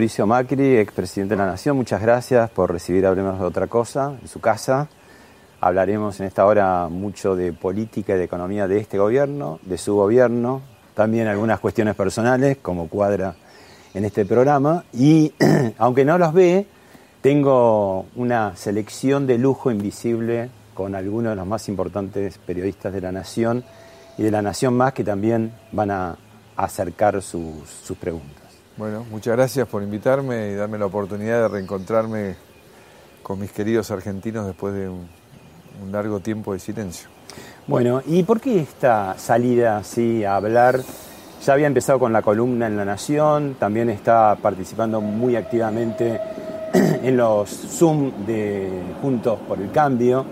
[0.00, 4.28] Mauricio Macri, expresidente de la Nación, muchas gracias por recibir Hablemos de otra cosa en
[4.28, 4.88] su casa.
[5.60, 9.94] Hablaremos en esta hora mucho de política y de economía de este gobierno, de su
[9.96, 10.62] gobierno,
[10.94, 13.34] también algunas cuestiones personales, como cuadra
[13.92, 14.84] en este programa.
[14.94, 15.34] Y
[15.76, 16.66] aunque no los ve,
[17.20, 23.12] tengo una selección de lujo invisible con algunos de los más importantes periodistas de la
[23.12, 23.64] Nación
[24.16, 26.16] y de la Nación Más que también van a
[26.56, 28.39] acercar sus, sus preguntas.
[28.80, 32.34] Bueno, muchas gracias por invitarme y darme la oportunidad de reencontrarme
[33.22, 35.06] con mis queridos argentinos después de un,
[35.82, 37.10] un largo tiempo de silencio.
[37.66, 40.80] Bueno, ¿y por qué esta salida así a hablar?
[41.44, 46.18] Ya había empezado con la columna en La Nación, también está participando muy activamente
[46.72, 50.24] en los Zoom de Juntos por el Cambio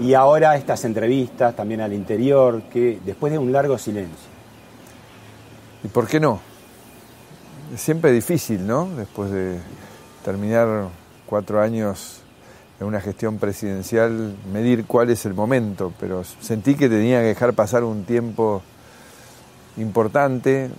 [0.00, 4.34] y ahora estas entrevistas también al interior, que después de un largo silencio.
[5.84, 6.53] ¿Y por qué no?
[7.76, 8.88] Siempre difícil, ¿no?
[8.96, 9.58] Después de
[10.24, 10.88] terminar
[11.26, 12.20] cuatro años
[12.78, 17.52] en una gestión presidencial, medir cuál es el momento, pero sentí que tenía que dejar
[17.54, 18.62] pasar un tiempo
[19.76, 20.70] importante,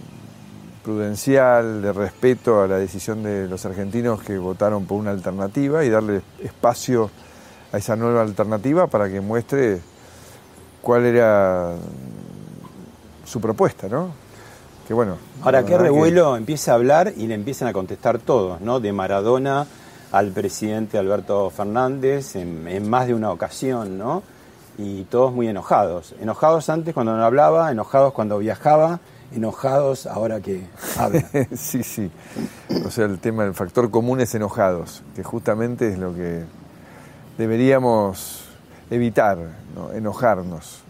[0.84, 5.90] prudencial, de respeto a la decisión de los argentinos que votaron por una alternativa y
[5.90, 7.10] darle espacio
[7.74, 9.82] a esa nueva alternativa para que muestre
[10.82, 11.74] cuál era
[13.26, 14.12] su propuesta, ¿no?
[14.88, 15.18] Que bueno.
[15.46, 16.40] Ahora, qué revuelo que...
[16.40, 18.80] empieza a hablar y le empiezan a contestar todos, ¿no?
[18.80, 19.68] De Maradona
[20.12, 24.24] al presidente Alberto Fernández en, en, más de una ocasión, ¿no?
[24.78, 26.16] Y todos muy enojados.
[26.20, 29.00] Enojados antes cuando no hablaba, enojados cuando viajaba,
[29.34, 30.68] enojados ahora que
[30.98, 31.24] habla.
[31.56, 32.12] sí, sí.
[32.86, 36.44] O sea, el tema, el factor común es enojados, que justamente es lo que
[37.38, 38.46] deberíamos
[38.90, 39.38] evitar,
[39.76, 39.92] ¿no?
[39.94, 40.86] enojarnos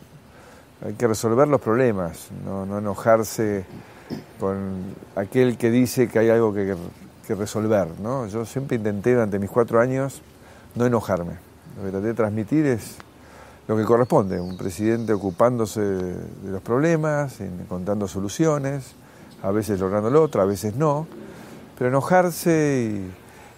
[0.86, 3.66] hay que resolver los problemas, no, no, enojarse
[4.40, 6.76] con aquel que dice que hay algo que,
[7.34, 7.88] resolver.
[8.00, 8.28] ¿no?
[8.28, 10.22] Yo siempre intenté durante mis cuatro años
[10.76, 11.34] no enojarme.
[11.78, 12.98] Lo que traté de transmitir es
[13.68, 18.94] lo que corresponde, un presidente ocupándose de los problemas, encontrando soluciones,
[19.42, 21.08] a veces lográndolo, otras veces no,
[21.78, 23.02] pero enojarse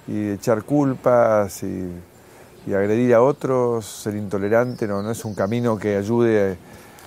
[0.07, 1.91] y, echar culpas y,
[2.65, 6.55] y, agredir a otros, ser intolerante, no, no es un camino que ayude a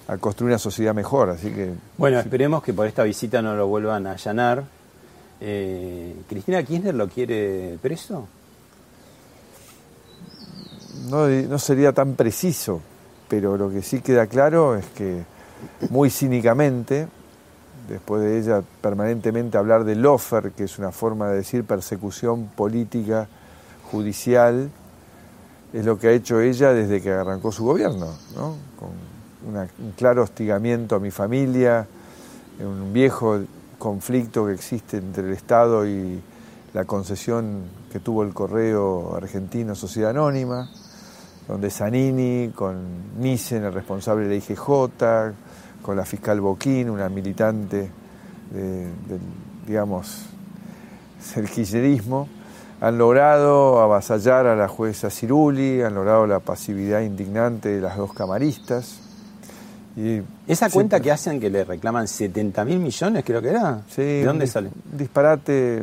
[0.08, 1.30] a construir una sociedad mejor.
[1.30, 1.72] Así que.
[1.96, 4.64] Bueno, esperemos que por esta visita no lo vuelvan a allanar.
[5.40, 8.28] Eh, ¿Cristina Kirchner lo quiere preso?
[11.08, 12.80] No, no sería tan preciso,
[13.28, 15.24] pero lo que sí queda claro es que
[15.88, 17.08] muy cínicamente,
[17.88, 23.28] después de ella permanentemente hablar de lofer, que es una forma de decir persecución política,
[23.90, 24.70] judicial,
[25.72, 28.56] es lo que ha hecho ella desde que arrancó su gobierno, ¿no?
[28.78, 29.09] Con
[29.46, 31.86] un claro hostigamiento a mi familia,
[32.58, 33.40] un viejo
[33.78, 36.20] conflicto que existe entre el Estado y
[36.74, 40.70] la concesión que tuvo el correo argentino Sociedad Anónima,
[41.48, 47.90] donde Zanini, con Nissen, el responsable de la IGJ, con la fiscal Boquín, una militante
[48.52, 49.18] del, de,
[49.66, 50.26] digamos,
[51.34, 52.28] del kirchnerismo,
[52.80, 58.12] han logrado avasallar a la jueza Ciruli, han logrado la pasividad indignante de las dos
[58.12, 58.99] camaristas,
[60.00, 63.82] y Esa cuenta que hacen que le reclaman 70 mil millones, creo que era.
[63.90, 64.70] Sí, ¿De dónde sale?
[64.92, 65.82] disparate,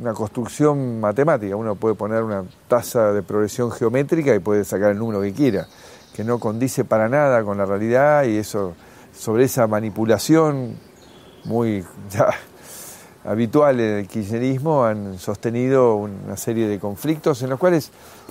[0.00, 1.56] una construcción matemática.
[1.56, 5.66] Uno puede poner una tasa de progresión geométrica y puede sacar el número que quiera,
[6.14, 8.74] que no condice para nada con la realidad y eso,
[9.12, 10.76] sobre esa manipulación
[11.44, 12.30] muy ya
[13.24, 17.90] habitual en el kirchnerismo, han sostenido una serie de conflictos en los cuales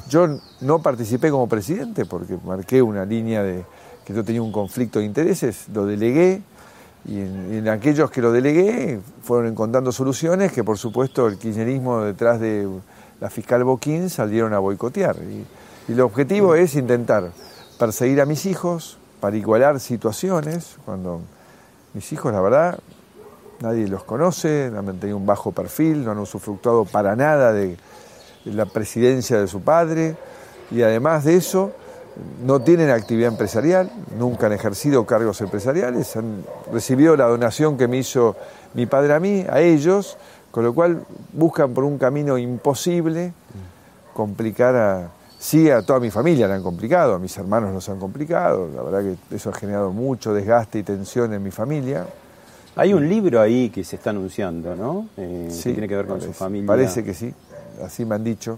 [0.10, 0.28] yo
[0.62, 3.66] no participé como presidente porque marqué una línea de
[4.08, 6.42] que yo tenía un conflicto de intereses, lo delegué
[7.04, 12.40] y en, aquellos que lo delegué fueron encontrando soluciones que por supuesto el kirchnerismo detrás
[12.40, 12.70] de
[13.20, 15.18] la fiscal Boquín salieron a boicotear.
[15.18, 15.46] Y,
[15.90, 17.32] y el objetivo es intentar
[17.78, 21.20] perseguir a mis hijos para igualar situaciones, cuando
[21.94, 22.80] mis hijos la verdad
[23.60, 27.76] nadie los conoce, han mantenido un bajo perfil, no han usufructuado para nada de
[28.46, 30.16] la presidencia de su padre
[30.72, 31.74] y además de eso
[32.46, 37.98] no tienen actividad empresarial, nunca han ejercido cargos empresariales, han recibido la donación que me
[37.98, 38.36] hizo
[38.74, 40.18] mi padre a mí, a ellos,
[40.52, 41.04] con lo cual
[41.34, 43.34] buscan por un camino imposible
[44.14, 45.10] complicar a...
[45.40, 48.82] Sí, a toda mi familia la han complicado, a mis hermanos los han complicado, la
[48.82, 52.08] verdad que eso ha generado mucho desgaste y tensión en mi familia.
[52.76, 55.10] Hay un libro ahí que se está anunciando, ¿no?
[55.18, 56.68] Eh, sí, que tiene que ver con su familia.
[56.68, 57.32] Parece que sí,
[57.86, 58.58] así me han dicho.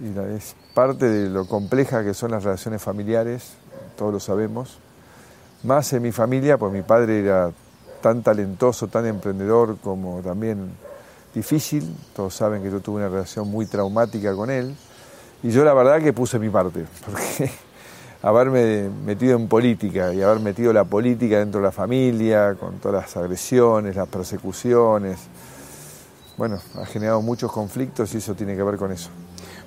[0.00, 3.52] Y es parte de lo compleja que son las relaciones familiares,
[3.96, 4.78] todos lo sabemos.
[5.62, 7.50] Más en mi familia, pues mi padre era
[8.00, 10.70] tan talentoso, tan emprendedor como también
[11.34, 11.94] difícil.
[12.14, 14.74] Todos saben que yo tuve una relación muy traumática con él.
[15.42, 17.50] Y yo la verdad que puse mi parte, porque
[18.22, 23.02] haberme metido en política y haber metido la política dentro de la familia, con todas
[23.02, 25.18] las agresiones, las persecuciones,
[26.36, 29.10] bueno, ha generado muchos conflictos y eso tiene que ver con eso.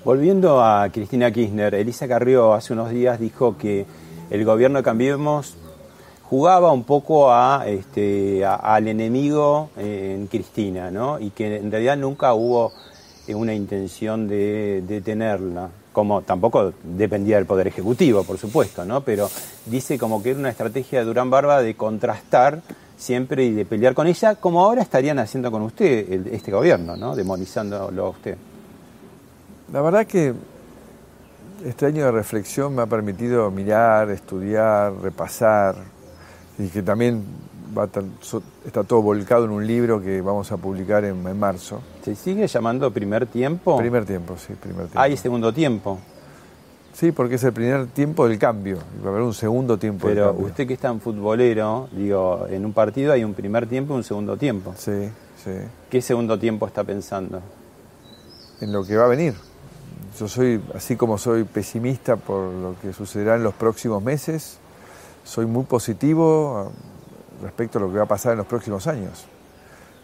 [0.04, 3.86] Volviendo a Cristina Kirchner, Elisa Carrió hace unos días dijo que
[4.28, 5.56] el gobierno de Cambiemos
[6.24, 11.18] jugaba un poco a, este, al enemigo en Cristina, ¿no?
[11.18, 12.70] Y que en realidad nunca hubo
[13.26, 19.00] eh, una intención de detenerla, como tampoco dependía del Poder Ejecutivo, por supuesto, ¿no?
[19.00, 19.30] Pero
[19.64, 22.60] dice como que era una estrategia de Durán Barba de contrastar
[22.98, 27.16] siempre y de pelear con ella, como ahora estarían haciendo con usted, este gobierno, ¿no?
[27.16, 28.36] Demonizándolo a usted.
[29.72, 30.34] La verdad que
[31.64, 35.76] este año de reflexión me ha permitido mirar, estudiar, repasar,
[36.58, 37.24] y que también
[37.76, 37.88] va
[38.64, 41.80] está todo volcado en un libro que vamos a publicar en, marzo.
[42.04, 43.76] ¿Se sigue llamando primer tiempo?
[43.78, 45.00] Primer tiempo, sí, primer tiempo.
[45.00, 45.98] ¿Hay segundo tiempo?
[46.92, 48.78] Sí, porque es el primer tiempo del cambio.
[49.02, 50.46] Va a haber un segundo tiempo Pero del cambio.
[50.46, 54.04] usted que está en futbolero, digo, en un partido hay un primer tiempo y un
[54.04, 54.74] segundo tiempo.
[54.76, 55.08] Sí,
[55.42, 55.50] sí.
[55.90, 57.40] ¿Qué segundo tiempo está pensando?
[58.60, 59.34] En lo que va a venir
[60.18, 64.58] yo soy, así como soy pesimista por lo que sucederá en los próximos meses,
[65.24, 69.26] soy muy positivo ah, respecto a lo que va a pasar en los próximos años.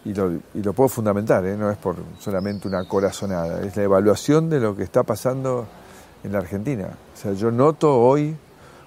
[0.04, 1.56] Y lo, y lo puedo fundamentar, ¿eh?
[1.56, 5.66] no es por solamente una corazonada, es la evaluación de lo que está pasando
[6.24, 6.88] en la Argentina.
[7.14, 8.34] O sea, yo noto hoy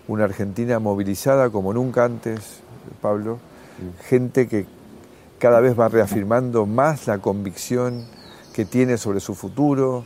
[0.08, 2.62] una Argentina movilizada como nunca antes,
[3.02, 3.38] Pablo,
[4.08, 4.66] gente que
[5.38, 8.06] cada vez va reafirmando más la convicción
[8.54, 10.06] que tiene sobre su futuro,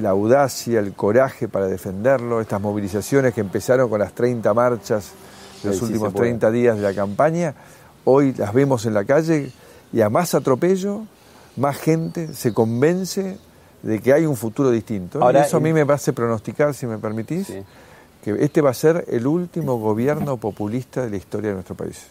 [0.00, 5.12] la audacia, el coraje para defenderlo, estas movilizaciones que empezaron con las 30 marchas
[5.62, 7.54] de los últimos 30 días de la campaña,
[8.04, 9.52] hoy las vemos en la calle
[9.92, 11.02] y a más atropello,
[11.56, 13.38] más gente se convence
[13.82, 15.20] de que hay un futuro distinto.
[15.32, 17.52] y eso a mí me hace pronosticar, si me permitís,
[18.22, 22.06] que este va a ser el último gobierno populista de la historia de nuestro país.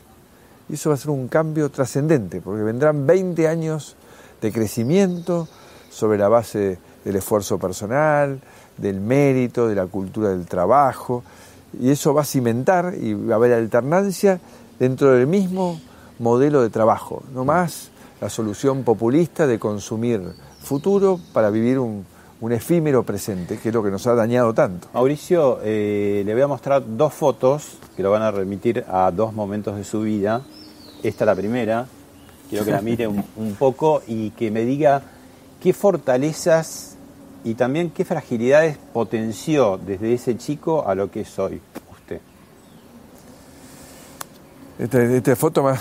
[0.70, 3.96] Y eso va a ser un cambio trascendente, porque vendrán 20 años
[4.42, 5.48] de crecimiento
[5.90, 8.42] sobre la base del esfuerzo personal,
[8.76, 11.24] del mérito, de la cultura del trabajo,
[11.80, 14.42] y eso va a cimentar y va a haber alternancia
[14.78, 15.80] dentro del mismo
[16.20, 20.22] modelo de trabajo, no más la solución populista de consumir
[20.62, 22.06] futuro para vivir un,
[22.52, 24.90] efímero presente, que es lo que nos ha dañado tanto.
[24.94, 29.34] Mauricio, eh, le voy a mostrar dos fotos que lo van a remitir a dos
[29.34, 30.44] momentos de su vida.
[31.04, 31.88] Esta es la primera,
[32.50, 35.04] quiero que la mire un poco y que me diga
[35.62, 36.97] qué fortalezas
[37.48, 41.62] y también qué fragilidades potenció desde ese chico a lo que soy
[41.94, 42.20] usted.
[44.78, 45.72] Esta, foto me,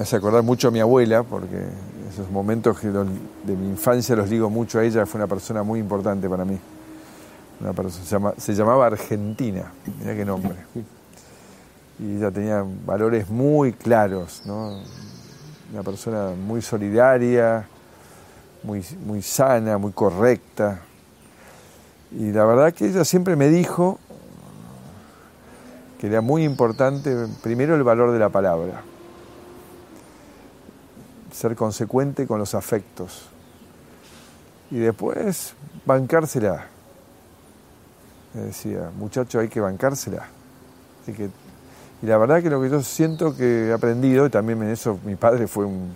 [0.00, 1.66] hace acordar mucho a mi abuela, porque
[2.08, 5.80] esos momentos que de mi infancia los digo mucho a ella, fue una persona muy
[5.80, 6.56] importante para mí.
[7.74, 10.54] Persona, se, llamaba Argentina, mira qué nombre.
[11.98, 14.78] Y ella tenía valores muy claros, ¿no?
[15.72, 17.66] una persona muy solidaria,
[18.62, 20.82] muy, muy sana, muy correcta.
[22.10, 23.98] Y la verdad que ella siempre me dijo
[25.98, 28.82] que era muy importante, primero, el valor de la palabra,
[31.32, 33.28] ser consecuente con los afectos
[34.72, 35.54] y después
[35.84, 36.66] bancársela.
[38.34, 40.26] Me decía, muchacho, hay que bancársela.
[41.04, 41.30] que,
[42.02, 44.98] y la verdad que lo que yo siento que he aprendido, y también en eso
[45.04, 45.92] mi padre fue un,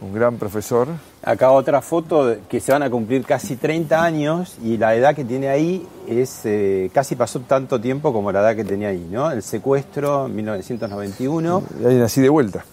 [0.00, 0.88] un gran profesor.
[1.22, 5.24] Acá otra foto que se van a cumplir casi 30 años y la edad que
[5.24, 9.30] tiene ahí es eh, casi pasó tanto tiempo como la edad que tenía ahí, ¿no?
[9.30, 11.62] El secuestro, 1991.
[11.82, 12.64] Y ahí nací de vuelta.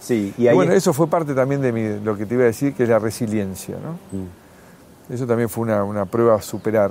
[0.00, 2.84] Sí, y, bueno, eso fue parte también de lo que te iba a decir, que
[2.84, 3.92] es la resiliencia, ¿no?
[4.16, 5.12] Mm.
[5.12, 6.90] Eso también fue una, una, prueba a superar.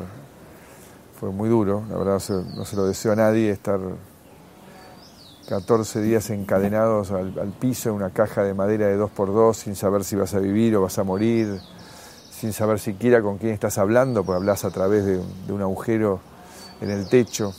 [1.20, 2.22] Fue muy duro, la verdad
[2.56, 3.80] no se lo deseo a nadie estar
[5.48, 10.16] 14 días encadenados al, piso en una caja de madera de 2x2 sin saber si
[10.16, 11.60] vas a vivir o vas a morir,
[12.32, 15.20] sin saber siquiera con quién estás hablando, porque hablas a través de,
[15.52, 16.20] un agujero
[16.82, 17.54] en el techo.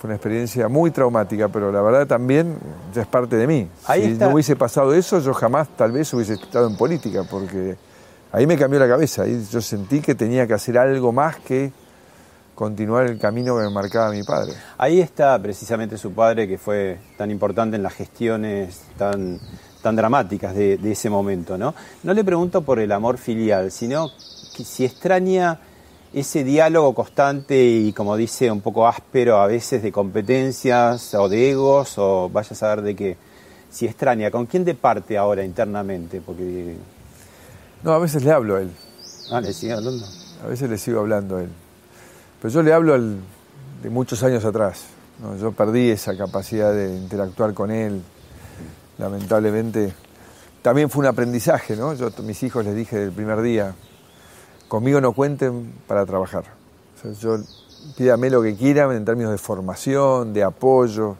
[0.00, 2.56] Fue una experiencia muy traumática, pero la verdad también
[2.94, 3.68] ya es parte de mí.
[3.92, 7.76] si no hubiese pasado eso, yo jamás tal vez hubiese estado en política, porque
[8.32, 11.72] ahí me cambió la cabeza, ahí yo sentí que tenía que hacer algo más que
[12.58, 14.52] continuar el camino que me marcaba mi padre.
[14.78, 19.38] Ahí está precisamente su padre que fue tan importante en las gestiones tan,
[19.80, 21.56] tan dramáticas de, ese momento.
[21.56, 21.72] ¿no?
[22.02, 25.60] no le pregunto por el amor filial, sino si extraña
[26.12, 31.52] ese diálogo constante y como dice un poco áspero a veces de competencias o de
[31.52, 33.16] egos o vaya a saber de qué.
[33.70, 36.20] Si extraña, ¿con quién de parte ahora internamente?
[36.20, 36.74] Porque...
[37.84, 38.72] No, a veces le hablo a él.
[39.30, 40.04] Ah, le sigo hablando.
[40.42, 41.50] A veces le sigo hablando a él.
[42.40, 44.84] Pero yo le hablo de muchos años atrás.
[45.40, 48.02] Yo perdí esa capacidad de interactuar con él.
[48.98, 49.92] Lamentablemente,
[50.62, 51.76] también fue un aprendizaje.
[51.76, 51.94] ¿no?
[51.94, 53.74] Yo a mis hijos les dije del primer día,
[54.68, 56.44] conmigo no cuenten para trabajar.
[57.20, 57.38] yo
[57.96, 61.16] pídame lo que quieran en términos de formación, de apoyo,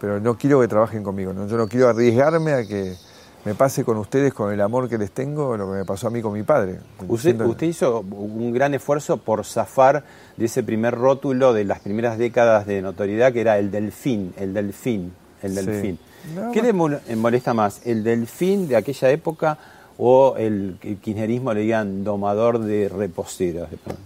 [0.00, 1.32] pero no quiero que trabajen conmigo.
[1.32, 1.46] ¿no?
[1.46, 2.96] Yo no quiero arriesgarme a que
[3.44, 6.10] me pase con ustedes, con el amor que les tengo, lo que me pasó a
[6.10, 6.80] mí con mi padre.
[7.08, 10.04] Usted, usted hizo un gran esfuerzo por zafar
[10.36, 14.52] de ese primer rótulo de las primeras décadas de notoriedad que era el delfín, el
[14.52, 15.98] delfín, el delfín.
[16.52, 19.58] ¿Qué le molesta más, el delfín de aquella época
[19.96, 24.02] o el, kirchnerismo le digan domador de reposteros de pronto?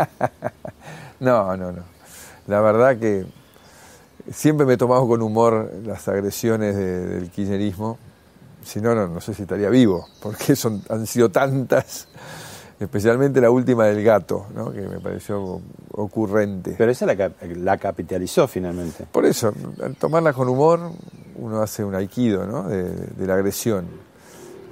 [1.20, 1.82] no, no, no.
[2.46, 3.26] La verdad que
[4.32, 7.98] siempre me he tomado con humor las agresiones del kirchnerismo
[8.64, 12.08] si no, no, sé si estaría vivo, porque son, han sido tantas,
[12.78, 14.72] especialmente la última del gato, ¿no?
[14.72, 15.60] que me pareció
[15.92, 16.74] ocurrente.
[16.76, 19.06] Pero esa la, la capitalizó finalmente.
[19.10, 20.92] Por eso, al tomarla con humor,
[21.36, 22.64] uno hace un aikido ¿no?
[22.64, 23.86] de, de la agresión.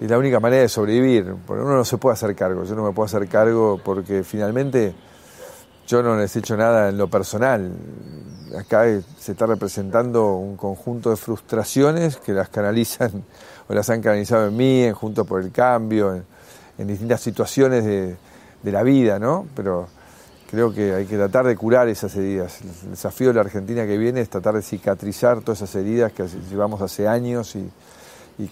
[0.00, 2.85] Y la única manera de sobrevivir, porque uno no se puede hacer cargo, yo no
[2.85, 4.95] me puedo hacer cargo porque finalmente
[5.87, 7.73] yo no les he hecho nada en lo personal.
[8.59, 8.85] Acá
[9.19, 13.25] se está representando un conjunto de frustraciones que las canalizan
[13.68, 16.23] o las han canalizado en mí, en Junto por el Cambio,
[16.78, 18.16] en, distintas situaciones de,
[18.64, 19.46] la vida, ¿no?
[19.54, 19.87] Pero
[20.50, 22.61] creo que hay que tratar de curar esas heridas.
[22.85, 26.26] El desafío de la Argentina que viene es tratar de cicatrizar todas esas heridas que
[26.50, 27.70] llevamos hace años y,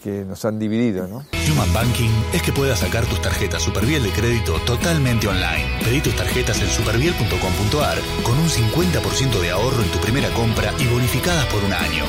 [0.03, 1.07] que nos han dividido.
[1.09, 1.25] ¿no?
[1.51, 5.67] Human Banking es que puedas sacar tus tarjetas Superviel de crédito totalmente online.
[5.83, 10.87] Pedí tus tarjetas en superviel.com.ar con un 50% de ahorro en tu primera compra y
[10.87, 12.05] bonificadas por un año.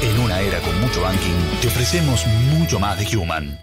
[0.00, 2.24] En una era con mucho banking, te ofrecemos
[2.56, 3.58] mucho más de Human.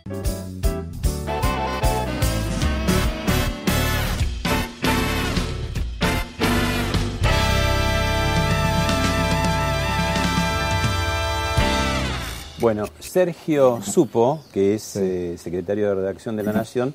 [12.59, 16.93] Bueno, Sergio Supo, que es eh, secretario de redacción de La Nación,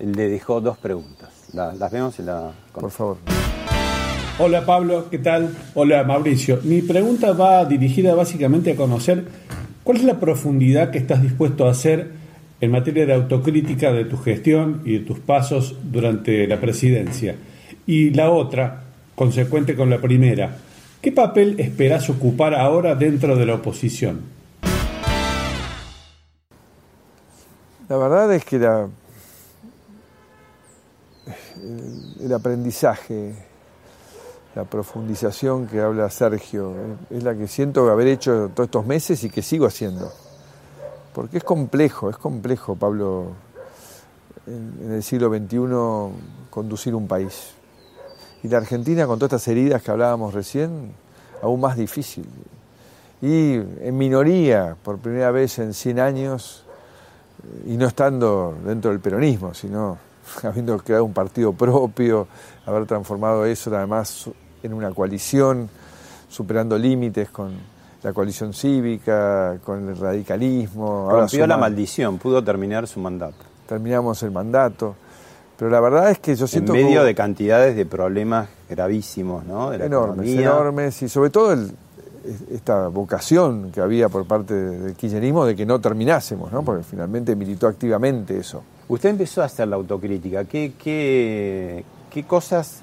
[0.00, 1.30] le dejó dos preguntas.
[1.52, 2.50] las vemos en la...
[2.72, 3.18] Por favor.
[4.38, 5.54] Hola Pablo, ¿qué tal?
[5.74, 6.60] Hola Mauricio.
[6.62, 9.26] Mi pregunta va dirigida básicamente a conocer
[9.84, 12.12] cuál es la profundidad que estás dispuesto a hacer
[12.62, 17.36] en materia de autocrítica de tu gestión y de tus pasos durante la presidencia.
[17.86, 18.84] Y la otra,
[19.14, 20.56] consecuente con la primera,
[21.02, 24.22] ¿qué papel esperás ocupar ahora dentro de la oposición?
[27.86, 28.88] La verdad es que el
[32.32, 33.51] aprendizaje
[34.54, 39.24] la profundización que habla Sergio, eh, es la que siento haber hecho todos estos meses
[39.24, 40.12] y que sigo haciendo.
[41.14, 43.28] Porque es complejo, es complejo, Pablo,
[44.46, 47.54] en, el siglo XXI conducir un país.
[48.42, 50.92] Y la Argentina, con todas estas heridas que hablábamos recién,
[51.42, 52.26] aún más difícil.
[53.22, 56.64] Y en minoría, por primera vez en 100 años,
[57.66, 59.98] y no estando dentro del peronismo, sino
[60.42, 62.26] habiendo creado un partido propio,
[62.66, 64.28] haber transformado eso además
[64.62, 65.68] en una coalición,
[66.28, 67.52] superando límites con
[68.02, 71.08] la coalición cívica, con el radicalismo.
[71.10, 73.44] Rompió la maldición, pudo terminar su mandato.
[73.68, 74.96] Terminamos el mandato.
[75.56, 76.74] Pero la verdad es que yo siento...
[76.74, 79.72] En medio de cantidades de problemas gravísimos, ¿no?
[79.72, 81.02] enormes, enormes.
[81.02, 81.70] Y sobre todo el,
[82.50, 86.62] esta vocación que había por parte del kirchnerismo de que no terminásemos, ¿no?
[86.62, 88.62] porque finalmente militó activamente eso.
[88.88, 90.44] Usted empezó a hacer la autocrítica.
[90.44, 92.82] ¿Qué, qué, qué cosas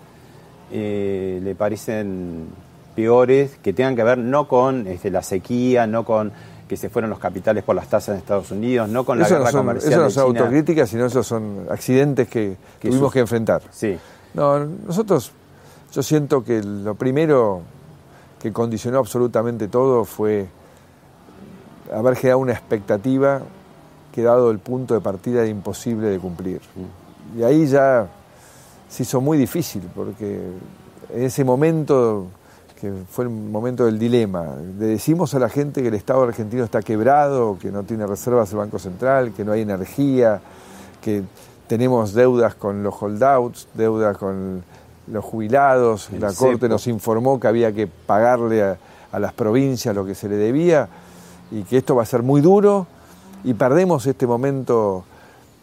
[0.71, 2.47] eh, le parecen
[2.95, 6.31] peores que tengan que ver no con este, la sequía, no con
[6.67, 9.51] que se fueron los capitales por las tasas en Estados Unidos, no con la guerra
[9.51, 9.91] comercial.
[9.91, 13.63] Eso no son autocríticas, sino esos son accidentes que, tuvimos que enfrentar.
[13.71, 13.97] Sí.
[14.35, 15.31] No, nosotros,
[15.91, 17.61] yo siento que lo primero
[18.39, 20.47] que condicionó absolutamente todo fue
[21.91, 23.41] haber generado una expectativa
[24.13, 26.61] que dado el punto de partida era imposible de cumplir.
[26.75, 27.39] Mm.
[27.39, 28.07] Y ahí ya
[28.89, 30.41] se hizo muy difícil, porque
[31.13, 32.27] en ese momento,
[32.81, 36.63] que fue el momento del dilema, le decimos a la gente que el Estado argentino
[36.63, 40.41] está quebrado, que no tiene reservas el Banco Central, que no hay energía,
[41.01, 41.23] que
[41.67, 44.63] tenemos deudas con los holdouts, deudas con
[45.11, 48.77] los jubilados, la Corte nos informó que había que pagarle a,
[49.19, 50.87] las provincias lo que se le debía
[51.51, 52.85] y que esto va a ser muy duro
[53.43, 55.03] y perdemos este momento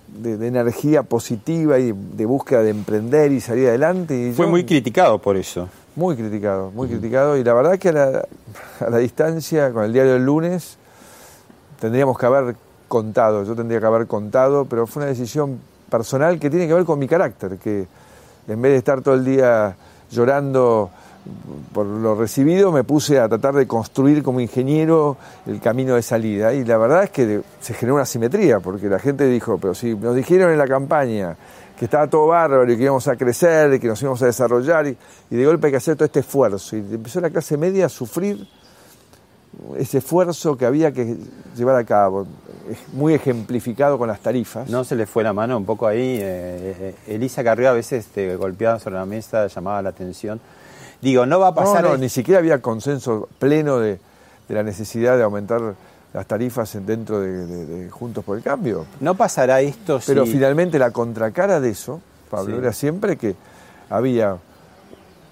[0.09, 4.29] de, energía positiva y de búsqueda de emprender y salir adelante.
[4.29, 5.69] Y Fue muy criticado por eso.
[5.95, 8.25] Muy criticado, muy criticado y la verdad que a la,
[8.81, 10.77] a la distancia, con el diario del lunes,
[11.81, 12.57] tendríamos que haber
[12.89, 15.59] contado, yo tendría que haber contado, pero fue una decisión
[15.91, 17.87] personal que tiene que ver con mi carácter, que
[18.49, 19.77] en vez de estar todo el día
[20.11, 20.91] llorando
[21.73, 25.17] por lo recibido, me puse a tratar de construir como ingeniero
[25.47, 26.55] el camino de salida.
[26.55, 29.95] Y la verdad es que se generó una simetría, porque la gente dijo, pero si
[29.95, 31.37] nos dijeron en la campaña
[31.79, 34.87] que estaba todo bárbaro y que íbamos a crecer, y que nos íbamos a desarrollar,
[34.87, 34.97] y,
[35.31, 36.77] y de golpe hay que hacer todo este esfuerzo.
[36.77, 38.49] Y empezó la clase media a sufrir
[39.77, 41.17] ese esfuerzo que había que
[41.57, 42.27] llevar a cabo,
[42.93, 44.69] muy ejemplificado con las tarifas.
[44.69, 46.19] ¿No se le fue la mano un poco ahí?
[46.21, 50.41] Eh, eh, Elisa Carrió a veces este, golpeaba sobre la mesa, llamaba la atención.
[51.01, 51.83] Digo, no va a pasar...
[51.83, 53.99] No, no, ni siquiera había consenso pleno de,
[54.49, 55.75] la necesidad de aumentar
[56.13, 58.87] las tarifas dentro de, Juntos por el Cambio.
[59.01, 62.01] ¿No pasará esto Pero finalmente la contracara de eso,
[62.31, 63.37] Pablo, era siempre que
[63.91, 64.39] había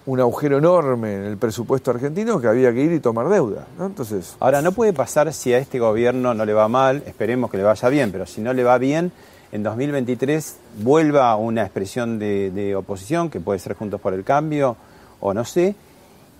[0.06, 3.67] un agujero enorme en el presupuesto argentino que había que ir y tomar deuda.
[3.78, 3.86] ¿no?
[3.86, 7.56] Entonces, Ahora, no puede pasar si a este gobierno no le va mal, esperemos que
[7.56, 9.12] le vaya bien, pero si no le va bien,
[9.52, 14.76] en 2023 vuelva una expresión de, oposición, que puede ser Juntos por el Cambio
[15.20, 15.76] o no sé,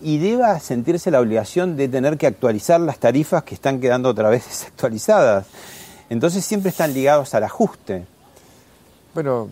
[0.01, 4.29] y deba sentirse la obligación de tener que actualizar las tarifas que están quedando otra
[4.29, 5.47] vez desactualizadas.
[6.09, 8.05] Entonces siempre están ligados al ajuste.
[9.13, 9.49] Bueno,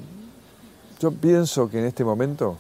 [1.00, 2.58] yo pienso que en este momento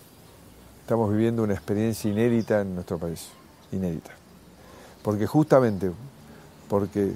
[0.82, 3.30] estamos viviendo una experiencia inédita en nuestro país,
[3.71, 4.12] inédita.
[5.02, 5.91] Porque justamente
[6.69, 7.13] porque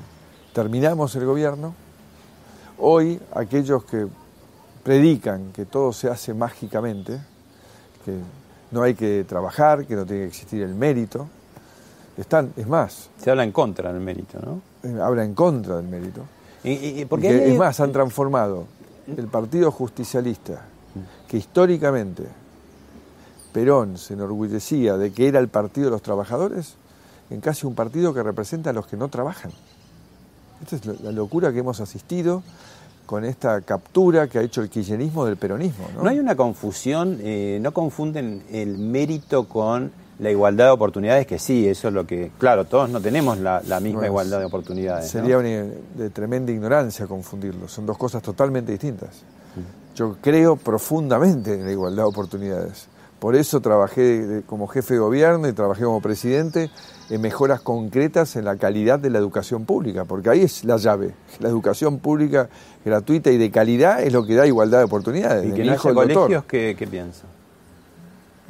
[0.54, 1.74] terminamos el gobierno,
[2.78, 4.08] hoy aquellos que
[4.84, 7.20] predican que todo se hace mágicamente,
[8.06, 8.14] que
[8.72, 11.28] no hay que trabajar, que no tiene que existir el mérito,
[12.18, 13.10] están, es más.
[13.22, 14.62] Se habla en contra del mérito, ¿no?
[14.84, 16.22] Eh, habla en contra del mérito.
[16.64, 18.66] ¿Y, porque Es más, han transformado
[19.16, 20.64] el Partido Justicialista,
[21.28, 22.24] que históricamente
[23.54, 26.76] Perón se enorgullecía de que era el partido de los trabajadores,
[27.30, 29.52] en casi un partido que representa a los que no trabajan.
[30.62, 32.44] Esta es la locura que hemos asistido
[33.08, 35.88] con esta captura que ha hecho el kirchnerismo del peronismo.
[36.04, 37.18] ¿No, hay una confusión?
[37.22, 41.26] Eh, ¿No confunden el mérito con la igualdad de oportunidades?
[41.26, 42.32] Que sí, eso es lo que...
[42.38, 45.10] Claro, todos no tenemos la, misma igualdad de oportunidades.
[45.10, 47.70] Sería de tremenda ignorancia confundirlo.
[47.70, 49.24] Son dos cosas totalmente distintas.
[49.56, 49.96] Mm.
[49.96, 52.88] Yo creo profundamente en la igualdad de oportunidades.
[53.20, 56.70] Por eso trabajé como jefe de gobierno y trabajé como presidente
[57.10, 61.16] en mejoras concretas en la calidad de la educación pública, porque ahí es la llave.
[61.40, 62.50] La educación pública
[62.86, 65.50] gratuita y de calidad es lo que da igualdad de oportunidades.
[65.50, 67.24] ¿Y que no colegios qué, qué piensa?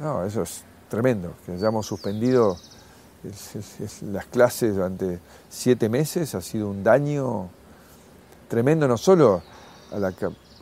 [0.00, 2.56] No, eso es tremendo, que hayamos suspendido
[4.12, 7.48] las clases durante siete meses ha sido un daño
[8.48, 9.42] tremendo no solo
[9.92, 10.12] a la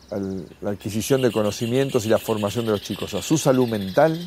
[0.09, 4.17] la adquisición de conocimientos y la formación de los chicos, a su salud mental,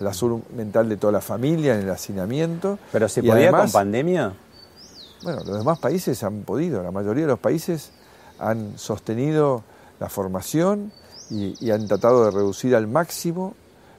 [0.00, 2.78] a la salud mental de toda la familia, en el hacinamiento.
[2.90, 4.32] ¿Pero se podía con pandemia?
[5.22, 7.92] Bueno, los demás países han podido, la mayoría de los países
[8.38, 9.62] han sostenido
[10.00, 10.92] la formación
[11.30, 13.54] y, han tratado de reducir al máximo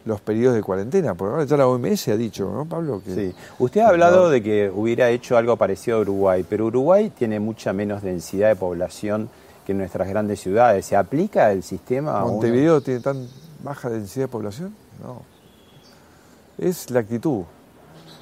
[0.06, 1.16] los periodos de cuarentena.
[1.16, 3.02] Porque ahora ya la OMS ha dicho, ¿no, Pablo?
[3.04, 3.36] Que, sí.
[3.58, 7.72] Usted ha hablado de que hubiera hecho algo parecido a Uruguay, pero Uruguay tiene mucha
[7.74, 9.30] menos densidad de población
[9.66, 10.86] que en nuestras grandes ciudades.
[10.86, 12.20] ¿Se aplica el sistema?
[12.22, 13.28] ¿Montevideo tiene tan
[13.64, 14.76] baja densidad de población?
[15.02, 15.22] No.
[16.58, 17.44] Es la actitud.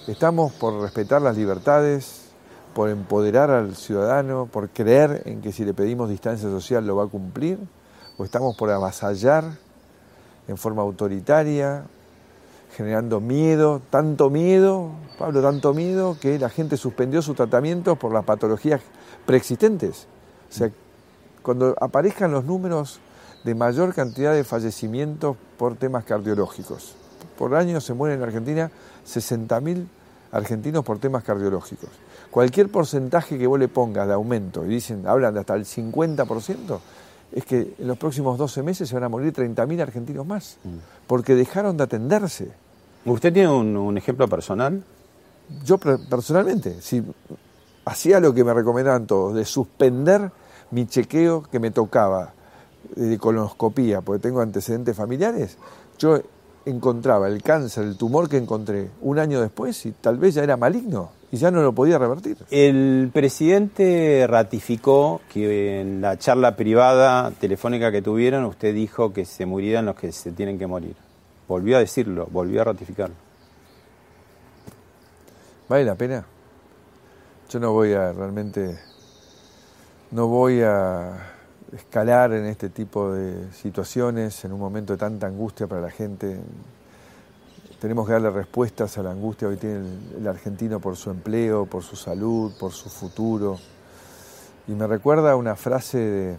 [0.08, 2.32] Estamos por respetar las libertades,
[2.74, 7.04] por empoderar al ciudadano, por creer en que si le pedimos distancia social lo va
[7.04, 7.60] a cumplir,
[8.18, 9.44] o estamos por avasallar
[10.48, 11.84] en forma autoritaria,
[12.76, 18.24] generando miedo, tanto miedo, Pablo, tanto miedo que la gente suspendió sus tratamientos por las
[18.24, 18.82] patologías
[19.26, 20.08] preexistentes.
[21.42, 23.00] Cuando aparezcan los números
[23.44, 26.96] de mayor cantidad de fallecimientos por temas cardiológicos.
[27.38, 28.72] Por año se mueren en Argentina
[29.06, 29.88] 60.000
[30.32, 31.90] argentinos por temas cardiológicos.
[32.30, 36.80] Cualquier porcentaje que vos le pongas de aumento, y dicen, hablan de hasta el 50%,
[37.34, 40.78] es que en los próximos 12 meses se van a morir 30.000 argentinos más, mm.
[41.08, 42.52] porque dejaron de atenderse.
[43.06, 44.84] ¿Usted tiene un, ejemplo personal?
[45.66, 47.04] Yo personalmente, si
[47.86, 50.32] hacía lo que me recomendaban todos, de suspender
[50.72, 52.34] mi chequeo que me tocaba
[52.96, 55.58] de colonoscopía, porque tengo antecedentes familiares,
[55.98, 56.20] yo
[56.66, 60.58] encontraba el cáncer, el tumor que encontré un año después y tal vez ya era
[60.58, 62.38] maligno y ya no lo podía revertir.
[62.52, 69.46] El presidente ratificó que en la charla privada telefónica que tuvieron usted dijo que se
[69.46, 70.96] murieran los que se tienen que morir.
[71.48, 73.16] Volvió a decirlo, volvió a ratificarlo.
[75.68, 76.26] ¿Vale la pena?
[77.50, 78.78] Yo no voy a realmente,
[80.12, 81.32] no voy a
[81.72, 86.38] escalar en este tipo de situaciones en un momento de tanta angustia para la gente.
[87.80, 89.86] Tenemos que darle respuestas a la angustia hoy tiene
[90.18, 93.58] el, argentino por su empleo, por su salud, por su futuro.
[94.68, 96.38] Y me recuerda una frase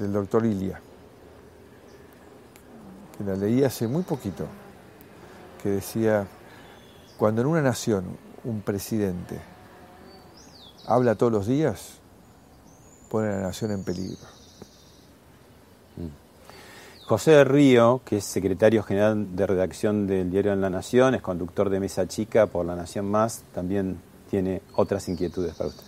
[0.00, 0.80] del doctor Ilia,
[3.16, 4.46] que la leí hace muy poquito,
[5.62, 6.26] que decía,
[7.18, 9.38] cuando en una nación un presidente
[10.86, 11.97] habla todos los días,
[13.08, 14.18] pone a la nación en peligro.
[15.96, 17.06] Mm.
[17.06, 21.22] José de Río, que es secretario general de redacción del diario En la Nación, es
[21.22, 23.98] conductor de Mesa Chica por La Nación Más, también
[24.30, 25.84] tiene otras inquietudes para usted.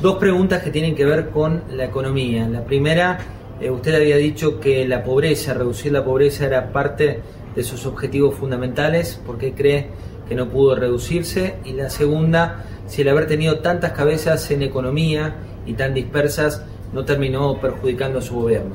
[0.00, 2.46] Dos preguntas que tienen que ver con la economía.
[2.48, 3.18] La primera,
[3.60, 7.22] eh, usted había dicho que la pobreza, reducir la pobreza era parte
[7.54, 9.20] de sus objetivos fundamentales.
[9.24, 9.88] ¿Por qué cree
[10.28, 11.54] que no pudo reducirse?
[11.64, 17.04] Y la segunda, si el haber tenido tantas cabezas en economía y tan dispersas no
[17.04, 18.74] terminó perjudicando a su gobierno.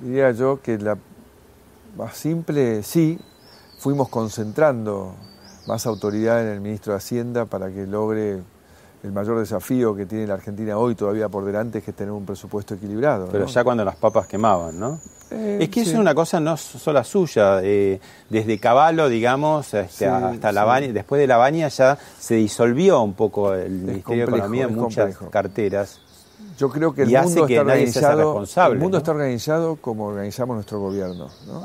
[0.00, 0.98] Diría yo que la
[1.96, 3.18] más simple, sí,
[3.78, 5.14] fuimos concentrando
[5.66, 8.42] más autoridad en el ministro de Hacienda para que logre
[9.02, 12.24] el mayor desafío que tiene la Argentina hoy todavía por delante, que es tener un
[12.24, 13.28] presupuesto equilibrado.
[13.32, 15.00] Pero ya cuando las papas quemaban, ¿no?
[15.30, 20.52] Eh, es que es una cosa no solo suya, eh, desde Caballo, digamos, este, hasta
[20.52, 24.64] la baña, después de la baña ya se disolvió un poco el Ministerio de Economía
[24.64, 26.00] en muchas carteras.
[26.58, 31.28] Yo creo que el mundo está organizado, el mundo está organizado como organizamos nuestro gobierno,
[31.46, 31.64] ¿no?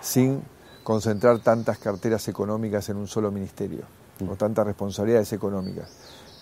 [0.00, 0.42] sin
[0.82, 3.84] concentrar tantas carteras económicas en un solo ministerio,
[4.18, 4.28] mm.
[4.30, 5.90] o tantas responsabilidades económicas.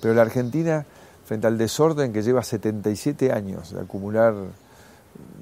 [0.01, 0.85] Pero la Argentina,
[1.25, 4.35] frente al desorden que lleva 77 años de acumular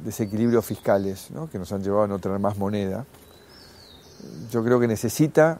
[0.04, 3.04] desequilibrios fiscales, que nos han llevado a no tener más moneda,
[4.50, 5.58] yo creo que necesita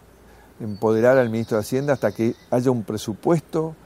[0.60, 3.76] empoderar al ministro de Hacienda hasta que haya un presupuesto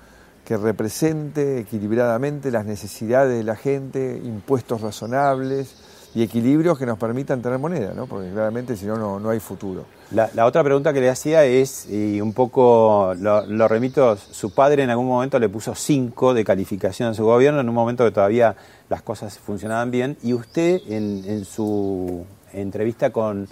[0.44, 5.74] que represente equilibradamente las necesidades de la gente, impuestos razonables,
[6.14, 8.06] y equilibrios que nos permitan tener moneda, ¿no?
[8.06, 9.86] porque claramente si no, no hay futuro.
[10.10, 14.90] La, otra pregunta que le hacía es, y un poco lo, remito, su padre en
[14.90, 18.54] algún momento le puso 5 de calificación a su gobierno, en un momento que todavía
[18.90, 23.48] las cosas funcionaban bien, y usted en, su entrevista con,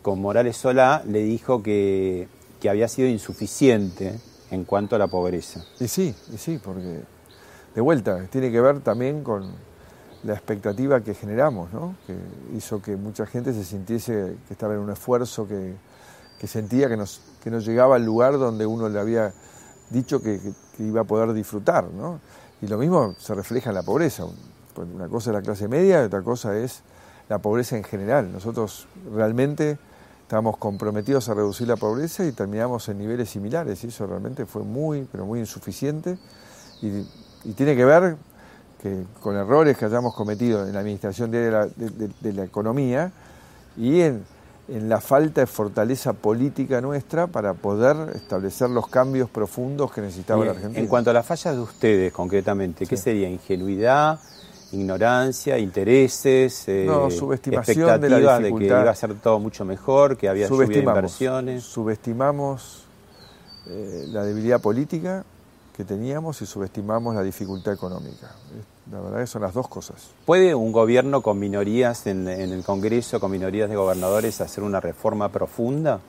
[0.00, 2.26] con, Morales Solá le dijo que,
[2.58, 4.18] que había sido insuficiente
[4.50, 5.62] en cuanto a la pobreza.
[5.78, 7.00] Y sí, y sí, porque
[7.74, 9.52] de vuelta, tiene que ver también con
[10.24, 11.94] la expectativa que generamos, ¿no?
[12.06, 12.16] que
[12.56, 15.76] hizo que mucha gente se sintiese que estaba en un esfuerzo, que,
[16.46, 19.32] sentía que, nos, que no llegaba al lugar donde uno le había
[19.90, 20.40] dicho que,
[20.78, 21.84] iba a poder disfrutar.
[21.92, 22.20] ¿no?
[22.62, 24.24] Y lo mismo se refleja en la pobreza.
[24.76, 26.82] Una cosa es la clase media y otra cosa es
[27.28, 28.32] la pobreza en general.
[28.32, 29.78] Nosotros realmente
[30.22, 34.62] estábamos comprometidos a reducir la pobreza y terminamos en niveles similares y eso realmente fue
[34.62, 36.18] muy, pero muy insuficiente
[36.80, 38.16] y tiene que ver
[38.82, 43.10] que con errores que hayamos cometido en la administración de la, de, la economía
[43.76, 44.24] y en,
[44.68, 50.50] la falta de fortaleza política nuestra para poder establecer los cambios profundos que necesitaba la
[50.50, 50.78] Argentina.
[50.78, 53.28] En cuanto a las fallas de ustedes, concretamente, ¿qué sería?
[53.28, 54.20] ¿Ingenuidad?
[54.70, 60.28] ignorancia, intereses, eh, expectativas de, la de, que iba a ser todo mucho mejor, que
[60.28, 61.64] había subido inversiones.
[61.64, 62.84] Subestimamos
[63.66, 65.24] eh, la debilidad política
[65.78, 68.32] que teníamos y subestimamos la dificultad económica.
[68.90, 70.08] La verdad que son las dos cosas.
[70.26, 75.28] ¿Puede un gobierno con minorías en, el Congreso, con minorías de gobernadores, hacer una reforma
[75.28, 76.00] profunda?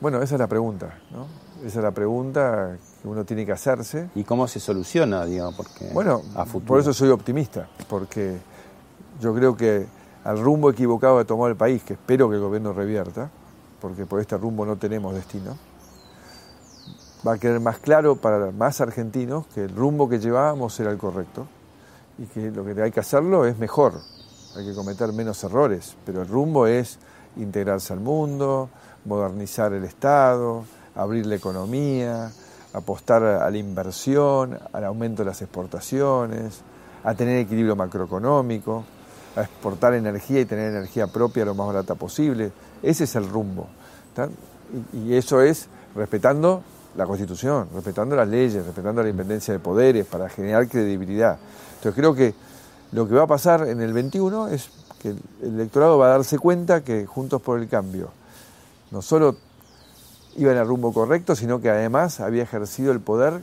[0.00, 1.26] Bueno, esa es la pregunta, ¿no?
[1.58, 4.08] Esa es la pregunta que uno tiene que hacerse.
[4.14, 5.56] ¿Y cómo se soluciona, digamos?
[5.56, 6.22] Porque bueno,
[6.66, 8.38] por eso soy optimista, porque
[9.20, 9.84] yo creo que
[10.24, 13.28] al rumbo equivocado que tomó el país, que espero que el gobierno revierta,
[13.78, 15.54] porque por este rumbo no tenemos destino,
[17.26, 20.98] va a quedar más claro para más argentinos que el rumbo que llevábamos era el
[20.98, 21.46] correcto
[22.18, 23.94] y que lo que hay que hacerlo es mejor,
[24.56, 26.98] hay que cometer menos errores, pero el rumbo es
[27.36, 28.68] integrarse al mundo,
[29.04, 32.30] modernizar el Estado, abrir la economía,
[32.72, 36.60] apostar a la inversión, al aumento de las exportaciones,
[37.04, 38.84] a tener equilibrio macroeconómico,
[39.36, 42.52] a exportar energía y tener energía propia lo más barata posible.
[42.82, 43.68] Ese es el rumbo.
[44.92, 46.62] Y eso es respetando
[46.96, 51.38] la Constitución, respetando las leyes, respetando la independencia de poderes para generar credibilidad.
[51.76, 52.34] Entonces creo que
[52.92, 56.38] lo que va a pasar en el 21 es que el electorado va a darse
[56.38, 58.10] cuenta que Juntos por el Cambio
[58.90, 59.36] no solo
[60.36, 63.42] iba en el rumbo correcto, sino que además había ejercido el poder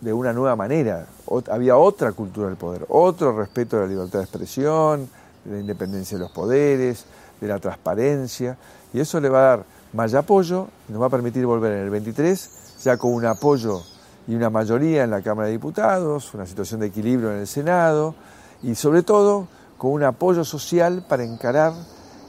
[0.00, 1.06] de una nueva manera.
[1.50, 5.08] había otra cultura del poder, otro respeto de la libertad de expresión,
[5.44, 7.04] de la independencia de los poderes,
[7.40, 8.56] de la transparencia,
[8.92, 11.84] y eso le va a dar más apoyo y nos va a permitir volver en
[11.84, 12.50] el 23
[12.86, 13.82] ya con un apoyo
[14.28, 18.14] y una mayoría en la Cámara de Diputados, una situación de equilibrio en el Senado
[18.62, 21.72] y sobre todo con un apoyo social para encarar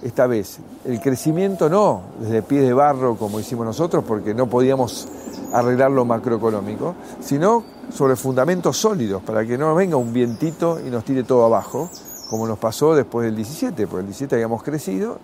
[0.02, 0.58] esta vez.
[0.84, 5.08] El crecimiento no desde pie de barro como hicimos nosotros porque no podíamos
[5.54, 11.06] arreglar lo macroeconómico, sino sobre fundamentos sólidos para que no venga un vientito y nos
[11.06, 11.88] tire todo abajo,
[12.32, 15.20] como nos pasó después del 17, porque el 17 habíamos crecido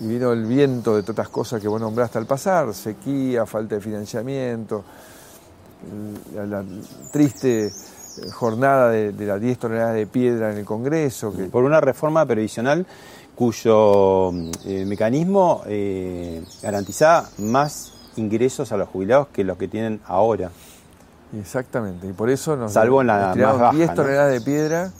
[0.00, 3.76] y vino el viento de todas estas cosas que vos nombraste al pasar, sequía, falta
[3.76, 4.84] de financiamiento,
[6.34, 6.64] la,
[7.12, 7.72] triste
[8.32, 11.32] jornada de, las 10 toneladas de piedra en el Congreso.
[11.50, 12.86] Por una reforma previsional
[13.34, 14.30] cuyo
[14.64, 20.50] eh, mecanismo eh, garantiza más ingresos a los jubilados que los que tienen ahora.
[21.38, 24.92] Exactamente, y por eso nos, Salvo en la más 10 toneladas de piedra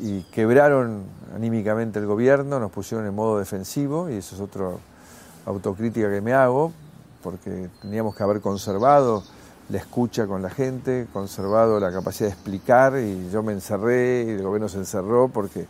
[0.00, 4.70] y quebraron anímicamente el gobierno, nos pusieron en modo defensivo y eso es otra
[5.46, 6.72] autocrítica que me hago,
[7.22, 9.22] porque teníamos que haber conservado
[9.68, 14.30] la escucha con la gente, conservado la capacidad de explicar y yo me encerré y
[14.30, 15.66] el gobierno se encerró porque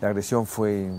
[0.00, 0.90] la agresión fue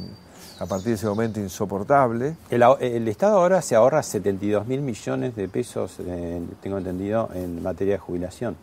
[0.59, 2.35] a partir de ese momento insoportable.
[2.49, 5.97] El, Estado ahora se ahorra 72 mil millones de pesos,
[6.61, 8.57] tengo entendido, en materia de jubilación.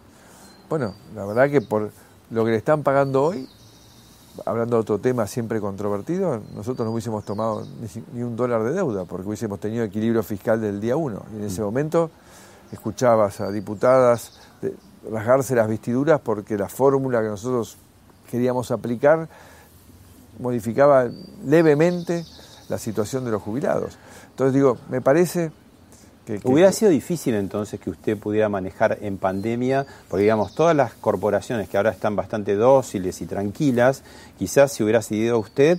[0.68, 1.90] Bueno, la verdad que por
[2.30, 3.48] lo que le están pagando hoy,
[4.44, 7.66] hablando de otro tema siempre controvertido, nosotros no hubiésemos tomado
[8.12, 11.22] ni, un dólar de deuda, porque hubiésemos tenido equilibrio fiscal del día uno.
[11.32, 11.64] Y en ese mm.
[11.64, 12.10] momento
[12.72, 14.40] escuchabas a diputadas
[15.10, 17.76] rasgarse las vestiduras porque la fórmula que nosotros
[18.30, 19.28] queríamos aplicar
[20.38, 21.08] modificaba
[21.44, 22.24] levemente
[22.68, 23.96] la situación de los jubilados.
[24.30, 25.52] Entonces digo, me parece
[26.44, 31.68] Hubiera sido difícil entonces que usted pudiera manejar en pandemia, porque digamos, todas las corporaciones
[31.68, 34.02] que ahora están bastante dóciles y tranquilas,
[34.38, 35.78] quizás si hubiera seguido usted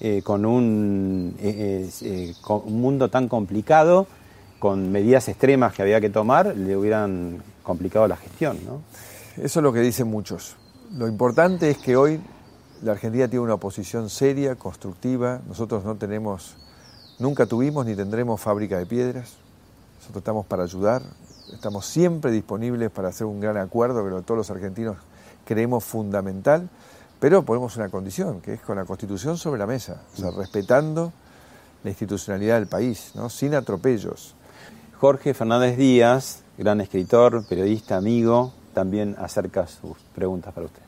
[0.00, 4.08] eh, con, un, eh, eh, con un mundo tan complicado,
[4.58, 8.82] con medidas extremas que había que tomar, le hubieran complicado la gestión, ¿no?
[9.36, 10.56] Eso es lo que dicen muchos.
[10.96, 12.20] Lo importante es que hoy
[12.82, 15.40] la Argentina tiene una oposición seria, constructiva.
[15.48, 16.56] Nosotros no tenemos,
[17.18, 19.43] nunca tuvimos ni tendremos fábrica de piedras.
[20.04, 21.00] Nosotros estamos para ayudar,
[21.50, 24.98] estamos siempre disponibles para hacer un gran acuerdo que todos los argentinos
[25.46, 26.68] creemos fundamental,
[27.18, 31.10] pero ponemos una condición, que es con la Constitución sobre la mesa, o sea, respetando
[31.82, 33.30] la institucionalidad del país, ¿no?
[33.30, 34.34] sin atropellos.
[35.00, 40.82] Jorge Fernández Díaz, gran escritor, periodista, amigo, también acerca sus preguntas para usted.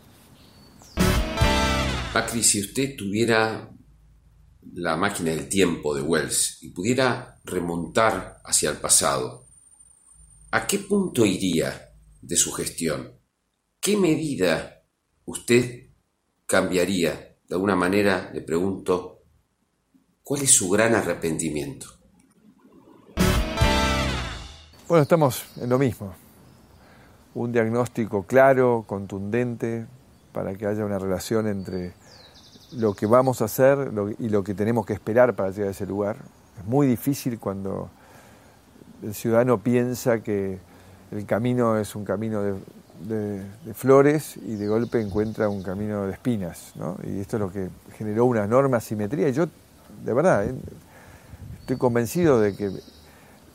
[2.13, 3.67] Macri, si usted tuviera
[4.75, 9.47] la máquina del tiempo de Wells y pudiera remontar hacia el pasado,
[10.51, 13.13] ¿a qué punto iría de su gestión?
[13.81, 14.83] ¿Qué medida
[15.25, 15.91] usted
[16.47, 17.37] cambiaría?
[17.49, 19.23] De alguna manera le pregunto,
[20.23, 21.87] ¿cuál es su gran arrepentimiento?
[24.89, 26.15] Bueno, estamos en lo mismo.
[27.35, 29.87] Un diagnóstico claro, contundente,
[30.33, 31.95] para que haya una relación entre
[32.73, 35.87] lo que vamos a hacer y lo que tenemos que esperar para llegar a ese
[35.87, 36.17] lugar.
[36.59, 37.89] Es muy difícil cuando
[39.03, 40.59] el ciudadano piensa que
[41.11, 43.43] el camino es un camino de,
[43.75, 46.73] flores y de golpe encuentra un camino de espinas.
[46.77, 46.97] ¿no?
[47.05, 49.29] Y esto es lo que generó una enorme asimetría.
[49.29, 49.47] Y yo,
[50.05, 50.55] de verdad, eh,
[51.61, 52.71] estoy convencido de que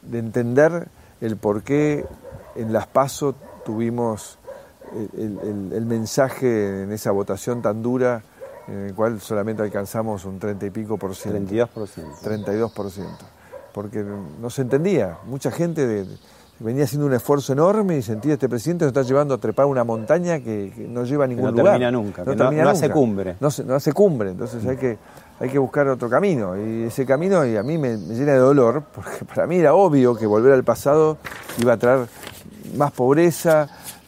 [0.03, 0.87] de entender
[1.19, 2.05] el por qué
[2.55, 4.37] en Las Paso tuvimos
[5.17, 8.23] el, el mensaje en esa votación tan dura
[8.67, 11.53] en el cual solamente alcanzamos un 30 y pico por ciento.
[11.53, 12.21] 32%.
[12.21, 12.71] 32
[13.73, 15.17] porque no se entendía.
[15.25, 16.05] Mucha gente
[16.59, 19.83] venía haciendo un esfuerzo enorme y sentía este presidente nos está llevando a trepar una
[19.83, 21.73] montaña que, no lleva a ningún no lugar.
[21.73, 23.35] Termina nunca, no, termina no, hace cumbre.
[23.39, 24.97] No, hace cumbre, entonces hay que,
[25.39, 26.57] hay que buscar otro camino.
[26.57, 30.15] Y ese camino y a mí me, llena de dolor, porque para mí era obvio
[30.15, 31.17] que volver al pasado
[31.59, 32.07] iba a traer
[32.75, 33.67] más pobreza,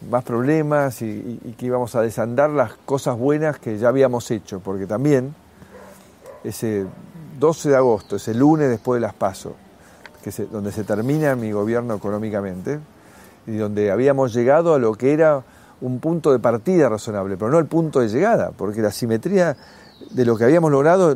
[0.09, 4.85] más problemas y, que íbamos a desandar las cosas buenas que ya habíamos hecho, porque
[4.85, 5.35] también
[6.43, 6.85] ese
[7.39, 9.55] 12 de agosto, ese lunes después de las PASO,
[10.23, 12.79] que donde se termina mi gobierno económicamente,
[13.45, 15.43] y donde habíamos llegado a lo que era
[15.81, 19.57] un punto de partida razonable, pero no el punto de llegada, porque la simetría
[20.11, 21.15] de lo que habíamos logrado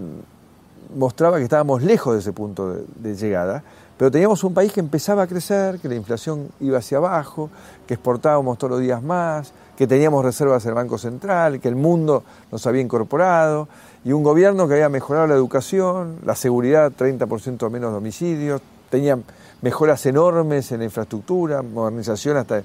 [0.95, 3.63] mostraba que estábamos lejos de ese punto de, llegada,
[3.97, 7.49] pero teníamos un país que empezaba a crecer, que la inflación iba hacia abajo,
[7.87, 11.75] que exportábamos todos los días más, que teníamos reservas en el Banco Central, que el
[11.75, 13.67] mundo nos había incorporado,
[14.05, 19.17] y un gobierno que había mejorado la educación, la seguridad, 30% menos de homicidios, tenía
[19.61, 22.63] mejoras enormes en la infraestructura, modernización hasta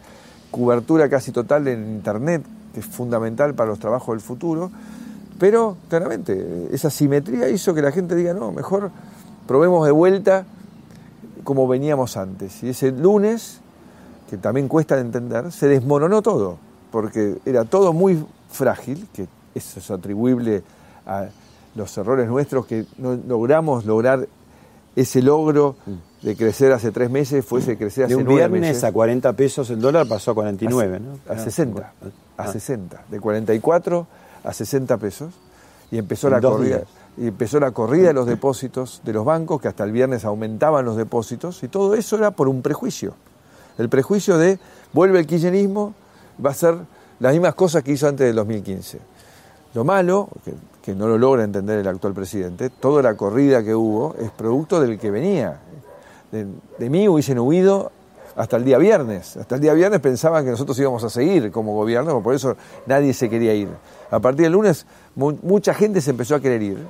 [0.51, 2.43] cobertura casi total en Internet,
[2.75, 4.71] que es fundamental para los trabajos del futuro.
[5.39, 8.91] Pero claramente esa simetría hizo que la gente diga, no, mejor
[9.47, 10.45] probemos de vuelta
[11.45, 12.63] como veníamos antes.
[12.63, 13.61] Y ese lunes,
[14.31, 16.59] que también cuesta de entender, se desmoronó todo,
[16.91, 20.63] porque era todo muy frágil, que eso es atribuible
[21.07, 21.27] a
[21.75, 24.27] los errores nuestros, que no logramos lograr
[24.95, 25.77] ese logro
[26.21, 29.81] de crecer hace tres meses fuese crecer hace de un viernes a 40 pesos el
[29.81, 31.19] dólar pasó a 49, ¿no?
[31.33, 31.93] A 60,
[32.37, 33.05] a 60, ah.
[33.11, 34.07] de 44
[34.45, 35.35] a 60 pesos
[35.91, 36.83] y empezó la corrida
[37.19, 40.97] empezó la corrida de los depósitos de los bancos que hasta el viernes aumentaban los
[40.97, 43.15] depósitos y todo eso era por un prejuicio.
[43.79, 44.59] El prejuicio de
[44.93, 45.95] vuelve el kirchnerismo,
[46.45, 46.77] va a ser
[47.21, 48.99] las mismas cosas que hizo antes del 2015.
[49.75, 50.29] Lo malo,
[50.83, 54.81] que, no lo logra entender el actual presidente, toda la corrida que hubo es producto
[54.81, 55.61] del que venía,
[56.31, 57.93] de, mí hubiesen huido
[58.37, 59.37] hasta el día viernes.
[59.37, 63.15] Hasta el día viernes pensaban que nosotros íbamos a seguir como gobierno, por eso nadie
[63.15, 63.69] se quería ir.
[64.11, 66.87] A partir del lunes mucha gente se empezó a querer ir,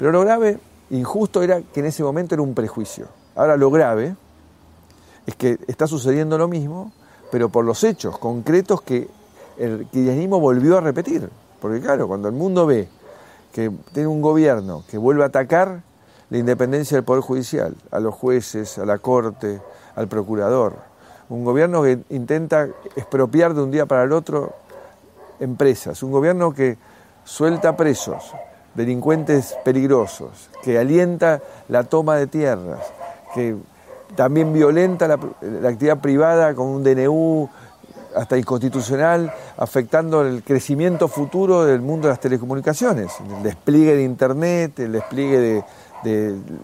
[0.00, 0.58] pero lo grave,
[0.88, 3.06] injusto, era que en ese momento era un prejuicio.
[3.36, 4.16] Ahora lo grave
[5.26, 6.90] es que está sucediendo lo mismo,
[7.30, 9.08] pero por los hechos concretos que
[9.58, 11.28] el kirchnerismo volvió a repetir.
[11.60, 12.88] Porque claro, cuando el mundo ve
[13.52, 15.82] que tiene un gobierno que vuelve a atacar
[16.30, 19.60] la independencia del Poder Judicial, a los jueces, a la Corte,
[19.96, 20.76] al Procurador.
[21.28, 24.54] Un gobierno que intenta expropiar de un día para el otro
[25.40, 26.78] empresas, un gobierno que
[27.22, 28.32] suelta presos,
[28.74, 32.80] delincuentes peligrosos, que alienta la toma de tierras,
[33.34, 33.56] que
[34.16, 37.48] también violenta la, actividad privada con un DNU
[38.14, 44.80] hasta inconstitucional, afectando el crecimiento futuro del mundo de las telecomunicaciones, el despliegue de Internet,
[44.80, 45.64] el despliegue de,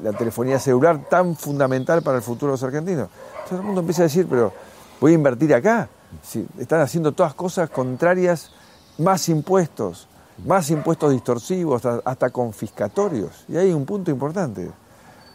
[0.03, 3.09] la telefonía celular tan fundamental para el futuro de los argentinos.
[3.47, 4.51] Todo el mundo empieza a decir, pero
[4.99, 5.89] voy a invertir acá.
[6.23, 8.51] Si están haciendo todas cosas contrarias,
[8.97, 10.09] más impuestos,
[10.45, 13.45] más impuestos distorsivos, hasta, confiscatorios.
[13.49, 14.71] Y hay un punto importante,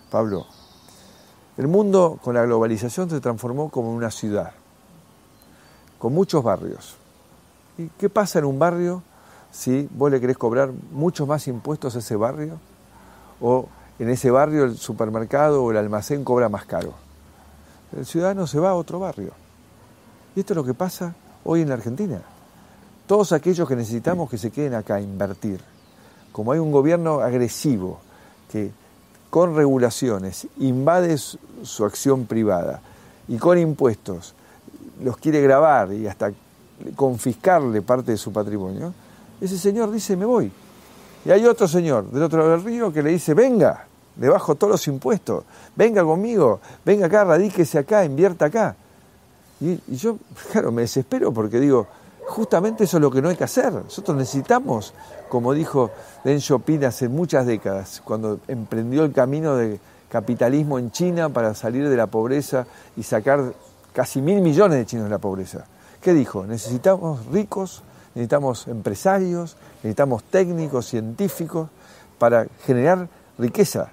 [0.10, 0.46] Pablo.
[1.58, 4.52] El mundo con la globalización se transformó como una ciudad,
[6.00, 6.96] con muchos barrios.
[7.78, 9.04] ¿Y qué pasa en un barrio
[9.52, 12.60] si vos le querés cobrar muchos más impuestos a ese barrio?
[13.40, 13.68] ¿O
[14.02, 16.96] en ese barrio el supermercado o el almacén cobra más caro.
[17.96, 19.32] El ciudadano se va a otro barrio.
[20.36, 22.20] Y esto es lo que pasa hoy en la Argentina.
[23.12, 25.60] Todos aquellos que necesitamos que se queden acá a invertir,
[26.32, 28.00] como hay un gobierno agresivo
[28.50, 28.72] que
[29.30, 32.80] con regulaciones invade su acción privada
[33.28, 34.34] y con impuestos
[35.04, 36.32] los quiere grabar y hasta
[36.96, 38.94] confiscarle parte de su patrimonio,
[39.42, 40.50] ese señor dice me voy.
[41.26, 43.88] Y hay otro señor del otro lado del río que le dice venga,
[44.22, 45.44] le bajo todos los impuestos,
[45.76, 48.78] venga conmigo, venga acá, radíquese acá, invierta acá.
[49.60, 50.16] Y, yo,
[50.54, 51.88] claro, me desespero porque digo,
[52.28, 53.72] justamente eso es lo que no hay que hacer.
[53.72, 54.94] Nosotros necesitamos,
[55.30, 55.92] como dijo
[56.24, 59.80] Deng Xiaoping hace muchas décadas, cuando emprendió el camino de
[60.10, 63.54] capitalismo en China para salir de la pobreza y sacar
[63.94, 65.66] casi mil millones de chinos de la pobreza.
[66.02, 66.46] ¿Qué dijo?
[66.46, 67.84] Necesitamos ricos,
[68.16, 71.70] necesitamos empresarios, necesitamos técnicos, científicos,
[72.18, 73.08] para generar
[73.38, 73.90] riqueza.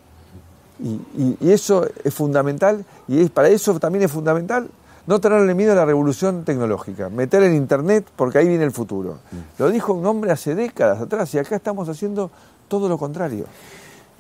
[0.80, 4.68] Y, eso es fundamental y es, para eso también es fundamental
[5.08, 9.20] no tenerle miedo a la revolución tecnológica, meter en Internet porque ahí viene el futuro.
[9.32, 9.62] Mm.
[9.62, 12.30] Lo dijo un hombre hace décadas atrás y acá estamos haciendo
[12.68, 13.46] todo lo contrario.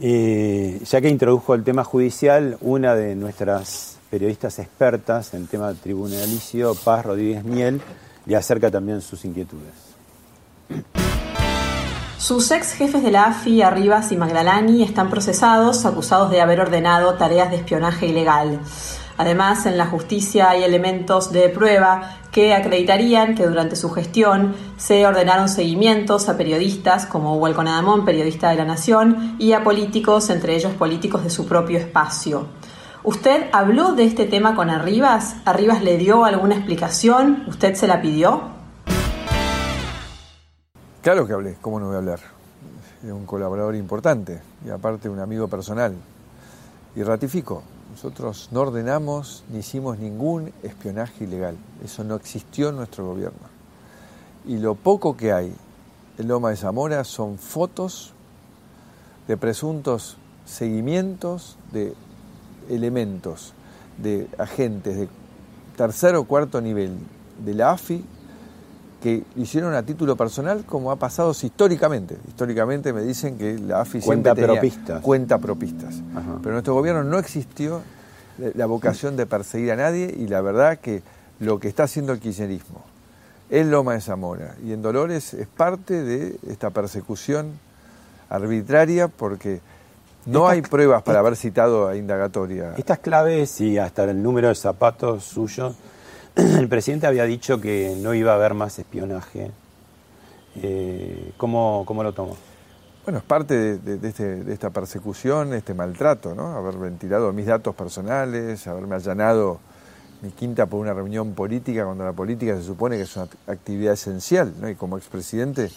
[0.00, 6.74] Eh, ya que introdujo el tema judicial, una de nuestras periodistas expertas en tema tribunalicio,
[6.74, 7.82] Paz Rodríguez Miel,
[8.24, 9.74] le acerca también sus inquietudes.
[12.16, 17.12] Sus ex jefes de la AFI, Arribas y Magdalani, están procesados acusados de haber ordenado
[17.14, 18.60] tareas de espionaje ilegal.
[19.18, 25.04] Además, en la justicia hay elementos de prueba que acreditarían que durante su gestión se
[25.04, 30.54] ordenaron seguimientos a periodistas como Hugo Adamón, periodista de La Nación, y a políticos, entre
[30.54, 32.46] ellos políticos de su propio espacio.
[33.02, 35.34] ¿Usted habló de este tema con Arribas?
[35.44, 37.42] ¿Arribas le dio alguna explicación?
[37.48, 38.42] ¿Usted se la pidió?
[41.02, 42.20] Claro que hablé, ¿cómo no voy a hablar?
[43.04, 45.94] Es un colaborador importante y aparte un amigo personal.
[46.94, 47.64] Y ratifico,
[47.98, 51.56] nosotros no ordenamos ni hicimos ningún espionaje ilegal.
[51.84, 53.40] Eso no existió en nuestro gobierno.
[54.46, 55.52] Y lo poco que hay
[56.16, 58.12] en Loma de Zamora son fotos
[59.26, 61.92] de presuntos seguimientos de
[62.70, 63.52] elementos
[63.96, 65.08] de agentes de
[65.76, 66.96] tercer o cuarto nivel
[67.44, 68.04] de la AFI
[69.02, 72.16] que hicieron a título personal como ha pasado históricamente.
[72.26, 75.02] Históricamente me dicen que la AFI cuenta siempre propistas.
[75.02, 75.94] cuenta propistas.
[76.42, 77.82] Pero nuestro gobierno no existió
[78.54, 81.02] la vocación de perseguir a nadie y la verdad que
[81.40, 82.84] lo que está haciendo el kirchnerismo
[83.50, 87.58] en Loma de Zamora y en Dolores es parte de esta persecución
[88.28, 89.60] arbitraria porque
[90.26, 92.74] no hay pruebas para haber citado a indagatoria.
[92.76, 95.76] Estas claves y hasta el número de zapatos suyos,
[96.58, 99.50] el presidente había dicho que no iba a haber más espionaje.
[100.56, 102.36] Eh, ¿cómo, ¿Cómo lo tomó?
[103.04, 106.56] Bueno, es parte de, este, de, esta persecución, este maltrato, ¿no?
[106.56, 109.60] Haber ventilado mis datos personales, haberme allanado
[110.22, 113.94] mi quinta por una reunión política, cuando la política se supone que es una actividad
[113.94, 114.68] esencial, ¿no?
[114.68, 115.70] Y como expresidente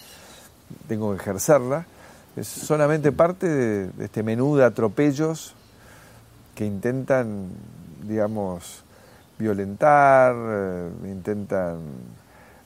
[0.87, 1.85] tengo que ejercerla
[2.35, 5.53] es solamente parte de, este menú de atropellos
[6.55, 7.49] que intentan,
[8.03, 8.83] digamos,
[9.41, 11.79] violentar, eh, intentan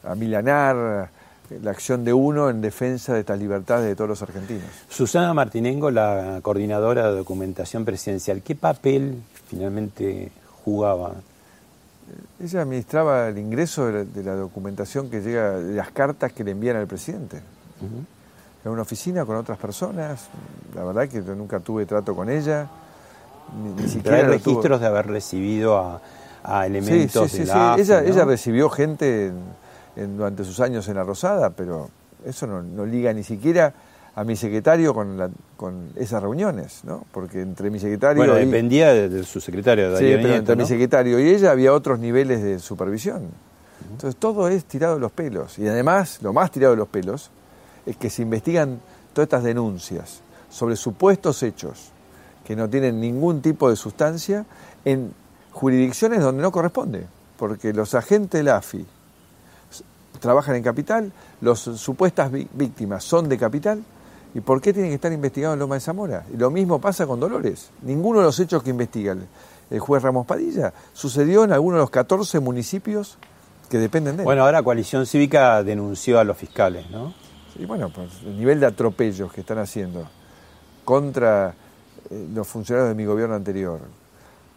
[0.04, 1.10] amilanar
[1.62, 4.66] la acción de uno en defensa de estas libertades de todos los argentinos.
[4.90, 10.32] Susana Martinengo, la coordinadora de documentación presidencial, ¿qué papel finalmente
[10.64, 11.14] jugaba?
[12.40, 16.78] Ella administraba el ingreso de la, documentación que llega, de las cartas que le envían
[16.78, 17.42] al presidente
[18.66, 20.28] en una oficina con otras personas.
[20.74, 22.68] La verdad que yo nunca tuve trato con ella.
[23.78, 26.02] Ni, siquiera hay registros de haber recibido a,
[26.66, 29.32] elementos sí, sí, sí, ella, ella recibió gente
[29.96, 31.90] durante sus años en la Rosada, pero
[32.26, 33.74] eso no, liga ni siquiera
[34.16, 37.06] a mi secretario con, con esas reuniones, ¿no?
[37.12, 38.18] Porque entre mi secretario...
[38.18, 42.42] Bueno, dependía de, su secretario, Sí, pero entre mi secretario y ella había otros niveles
[42.42, 43.24] de supervisión.
[43.92, 45.60] Entonces todo es tirado de los pelos.
[45.60, 47.30] Y además, lo más tirado de los pelos
[47.86, 48.80] es que se investigan
[49.14, 51.92] todas estas denuncias sobre supuestos hechos
[52.46, 54.46] que no tienen ningún tipo de sustancia
[54.86, 55.12] en
[55.56, 58.86] jurisdicciones donde no corresponde, porque los agentes de la AFI
[60.20, 63.82] trabajan en capital, las supuestas víctimas son de capital,
[64.34, 66.26] ¿y por qué tienen que estar investigados en Loma de Zamora?
[66.34, 67.70] Y lo mismo pasa con Dolores.
[67.84, 69.16] Ninguno de los hechos que investiga
[69.72, 73.18] el juez Ramos Padilla sucedió en alguno de los 14 municipios
[73.70, 74.26] que dependen de él.
[74.26, 77.14] Bueno, ahora Coalición Cívica denunció a los fiscales, ¿no?
[77.58, 80.06] Y bueno, pues el nivel de atropellos que están haciendo
[80.84, 81.56] contra
[82.10, 83.80] eh, los funcionarios de mi gobierno anterior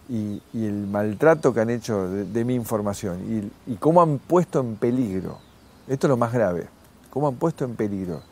[0.08, 5.38] y, el maltrato que han hecho de, mi información y, cómo han puesto en peligro,
[5.86, 6.66] esto es lo más grave,
[7.10, 8.22] cómo han puesto en peligro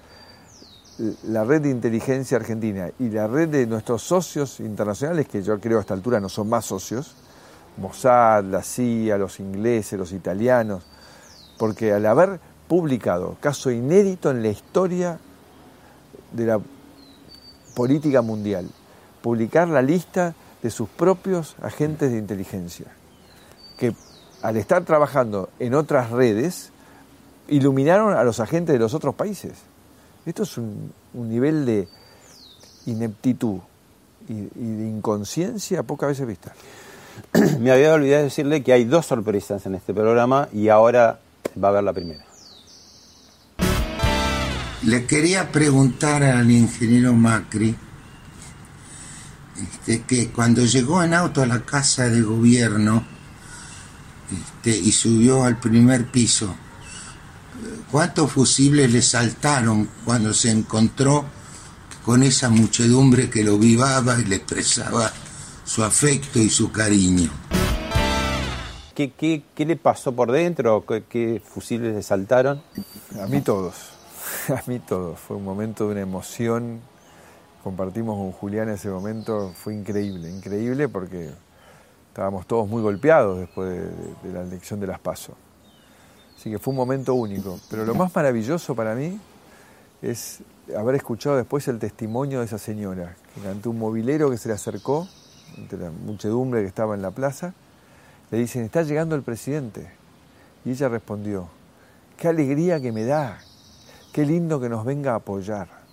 [1.25, 5.79] la red de inteligencia argentina y la red de nuestros socios internacionales, que yo creo
[5.79, 7.15] a esta altura no son más socios,
[7.77, 10.85] Mossad, la CIA, los ingleses, los italianos,
[11.59, 15.19] porque al haber publicado, caso inédito en la historia
[16.33, 16.61] de la
[17.75, 18.67] política mundial,
[19.21, 22.87] publicar la lista de sus propios agentes de inteligencia,
[23.79, 23.95] que
[24.43, 26.71] al estar trabajando en otras redes,
[27.49, 29.53] iluminaron a los agentes de los otros países.
[30.25, 31.89] Esto es un, nivel de
[32.87, 33.59] ineptitud
[34.29, 36.53] y, y de inconsciencia pocas veces vista.
[37.61, 41.21] Me había olvidado decirle que hay dos sorpresas en este programa y ahora
[41.63, 42.25] va a haber la primera.
[44.83, 47.75] Le quería preguntar al ingeniero Macri
[49.63, 53.05] este, que cuando llegó en auto a la casa de gobierno
[54.31, 56.55] este, y subió al primer piso,
[57.91, 61.25] ¿cuántos fusibles le saltaron cuando se encontró
[62.05, 65.13] con esa muchedumbre que lo vivaba y le expresaba
[65.65, 67.31] su afecto y su cariño?
[68.95, 69.13] ¿Qué,
[69.55, 70.85] qué le pasó por dentro?
[71.09, 72.63] ¿Qué fusibles le saltaron?
[73.21, 73.75] A mí todos.
[74.49, 75.17] a mí todo.
[75.17, 76.81] Fue un momento de una emoción.
[77.67, 79.51] Compartimos con Julián ese momento.
[79.53, 81.31] Fue increíble, increíble porque
[82.11, 83.91] estábamos todos muy golpeados después
[84.23, 85.35] de, la elección de las PASO.
[86.37, 87.59] Así que fue un momento único.
[87.69, 89.19] Pero lo más maravilloso para mí
[90.01, 90.43] es
[90.79, 94.55] haber escuchado después el testimonio de esa señora, que ante un movilero que se le
[94.55, 95.09] acercó,
[95.59, 97.53] ante la muchedumbre que estaba en la plaza,
[98.31, 99.91] le dicen, está llegando el presidente.
[100.65, 101.49] Y ella respondió,
[102.17, 103.41] qué alegría que me da,
[104.13, 105.86] qué lindo que nos venga a apoyar.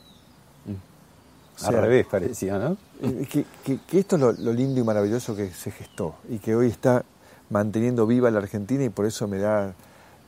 [1.63, 2.77] O Al revés parecía, ¿no?
[3.01, 6.55] Eh, que, que, esto es lo, lo, lindo y maravilloso que se gestó y que
[6.55, 7.03] hoy está
[7.49, 9.73] manteniendo viva la Argentina y por eso me da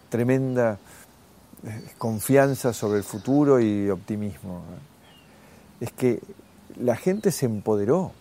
[0.09, 0.77] tremenda
[1.65, 4.61] eh, confianza sobre el futuro y optimismo.
[5.79, 6.19] Es que
[6.79, 8.11] la gente se empoderó.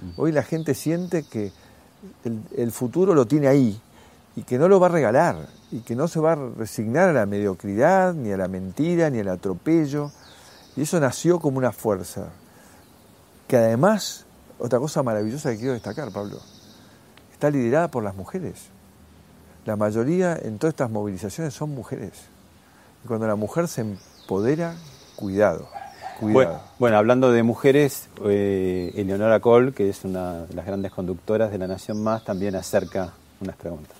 [0.00, 0.20] Mm.
[0.20, 1.50] Hoy la gente siente que
[2.56, 3.80] el, futuro lo tiene ahí
[4.36, 7.12] y que no lo va a regalar y que no se va a resignar a
[7.12, 10.12] la mediocridad, ni a la mentira, ni al atropello.
[10.76, 12.28] Y eso nació como una fuerza.
[13.46, 14.24] Que además,
[14.58, 16.38] otra cosa maravillosa que quiero destacar, Pablo,
[17.32, 18.66] está liderada por las mujeres.
[19.66, 22.12] La mayoría en todas estas movilizaciones son mujeres.
[23.04, 24.74] Y cuando la mujer se empodera,
[25.16, 25.68] cuidado.
[26.78, 31.58] Bueno, hablando de mujeres, eh, Eleonora Cole, que es una de las grandes conductoras de
[31.58, 33.96] La Nación Más, también acerca unas preguntas.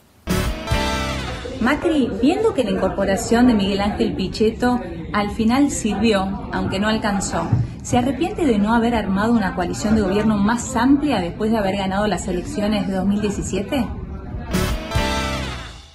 [1.60, 4.80] Macri, viendo que la incorporación de Miguel Ángel Pichetto
[5.12, 7.48] al final sirvió, aunque no alcanzó,
[7.84, 11.76] ¿se arrepiente de no haber armado una coalición de gobierno más amplia después de haber
[11.76, 13.86] ganado las elecciones de 2017?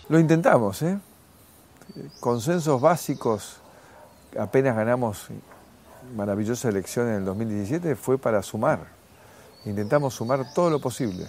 [0.08, 1.00] Lo intentamos, ¿eh?
[2.20, 3.58] Consensos básicos,
[4.40, 5.28] apenas ganamos
[6.16, 8.80] maravillosa elección en el 2017 fue para sumar.
[9.66, 11.26] Intentamos sumar todo lo posible.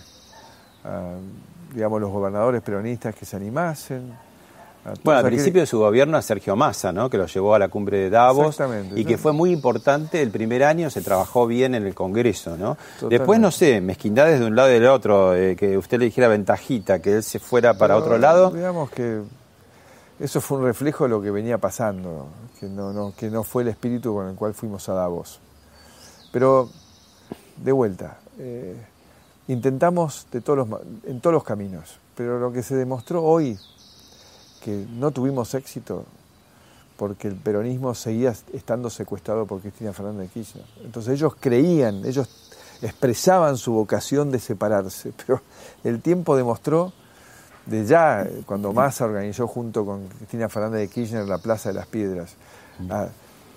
[1.72, 4.14] digamos, los gobernadores peronistas que se animasen.
[5.04, 7.10] Bueno, al principio de su gobierno a Sergio Massa, ¿no?
[7.10, 8.58] que lo llevó a la cumbre de Davos
[8.96, 12.56] y que fue muy importante el primer año, se trabajó bien en el Congreso.
[12.56, 12.78] ¿no?
[13.08, 16.28] Después, no sé, mezquindades de un lado y del otro, eh, que usted le dijera
[16.28, 18.50] ventajita, que él se fuera para otro lado.
[18.50, 19.20] Digamos que
[20.20, 22.28] eso fue un reflejo de lo que venía pasando,
[22.58, 25.40] que no, que no fue el espíritu con el cual fuimos a Davos.
[26.30, 26.68] Pero,
[27.56, 28.76] de vuelta, eh,
[29.48, 33.58] intentamos de todos los, en todos los caminos, pero lo que se demostró hoy,
[34.62, 36.04] que no tuvimos éxito,
[36.96, 40.64] porque el peronismo seguía estando secuestrado por Cristina Fernández de Kirchner.
[40.84, 42.28] Entonces ellos creían, ellos
[42.82, 45.40] expresaban su vocación de separarse, pero
[45.84, 46.92] el tiempo demostró
[47.66, 51.86] de ya, cuando Massa organizó junto con Cristina Fernández de Kirchner la Plaza de las
[51.86, 52.34] Piedras,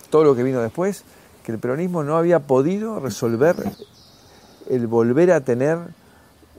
[0.10, 1.04] todo lo que vino después,
[1.44, 3.56] que el peronismo no había podido resolver
[4.70, 5.80] el volver a tener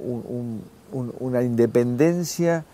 [0.01, 2.65] una independencia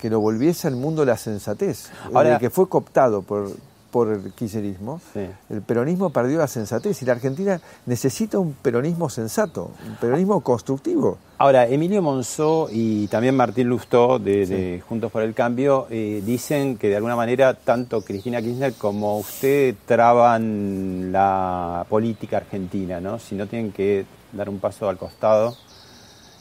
[0.00, 3.50] que lo volviese al mundo la sensatez, Ahora, que fue cooptado por,
[3.90, 5.00] por el kirchnerismo,
[5.48, 11.18] el peronismo perdió la sensatez y la Argentina necesita un peronismo sensato, un peronismo constructivo.
[11.38, 16.88] Ahora, Emilio Monzó y también Martín Lustó de, Juntos por el Cambio eh, dicen que
[16.88, 23.18] de alguna manera tanto Cristina Kirchner como usted traban la política argentina, ¿no?
[23.18, 25.56] Si no tienen que dar un paso al costado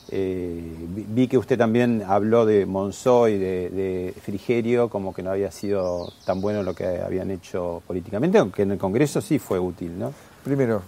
[0.09, 5.51] eh, vi que usted también habló de Monzó y de, Frigerio como que no había
[5.51, 9.97] sido tan bueno lo que habían hecho políticamente, aunque en el Congreso sí fue útil,
[9.97, 10.13] ¿no?
[10.43, 10.81] Primero,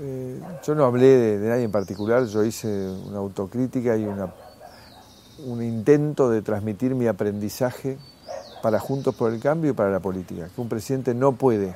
[0.00, 2.68] eh, yo no hablé de, nadie en particular, yo hice
[3.06, 4.32] una autocrítica y una,
[5.46, 7.98] un intento de transmitir mi aprendizaje
[8.62, 10.48] para Juntos por el Cambio y para la política.
[10.54, 11.74] Que un presidente no puede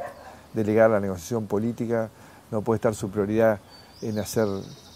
[0.54, 2.08] delegar la negociación política,
[2.50, 3.60] no puede estar su prioridad
[4.02, 4.46] en hacer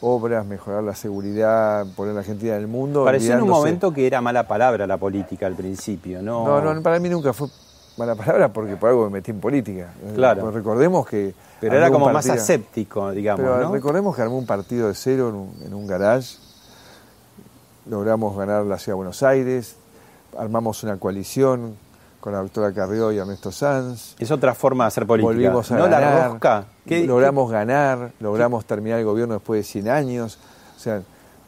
[0.00, 3.04] obras, mejorar la seguridad, poner a la Argentina en el mundo.
[3.04, 6.44] Pareció en un momento que era mala palabra la política al principio, ¿no?
[6.46, 7.48] No, no, para mí nunca fue
[7.96, 9.92] mala palabra porque por algo me metí en política.
[10.14, 10.42] Claro.
[10.42, 11.34] Pues recordemos que...
[11.60, 15.34] Pero era como más aséptico, digamos, Pero recordemos que armó un partido de cero en
[15.34, 16.36] un, en un garage,
[17.86, 19.76] logramos ganar la Ciudad de Buenos Aires,
[20.36, 21.76] armamos una coalición
[22.26, 24.16] con la doctora Carrió y Ernesto Sanz.
[24.18, 25.32] Es otra forma de hacer política.
[25.32, 26.66] Volvimos a ¿No ganar, la rosca?
[27.06, 30.36] logramos ganar, logramos terminar el gobierno después de 100 años.
[30.76, 31.02] O sea,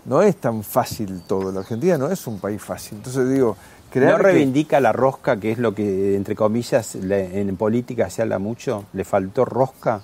[0.04, 1.50] no es tan fácil todo.
[1.50, 2.98] La Argentina no es un país fácil.
[2.98, 3.56] Entonces digo,
[3.92, 8.84] ¿No reivindica la rosca, que es lo que, entre comillas, en política se habla mucho?
[8.92, 10.00] ¿Le faltó rosca?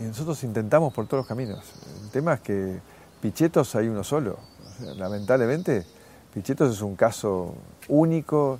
[0.00, 1.60] Y nosotros intentamos por todos los caminos.
[2.02, 2.80] El tema es que
[3.22, 4.36] Pichetos hay uno solo.
[4.96, 5.84] lamentablemente,
[6.34, 7.54] Pichetos es un caso
[7.86, 8.58] único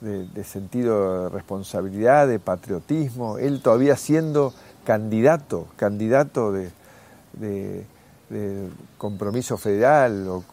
[0.00, 4.52] de, sentido de responsabilidad, de patriotismo, él todavía siendo
[4.84, 7.84] candidato, candidato de,
[8.96, 10.44] compromiso federal, o,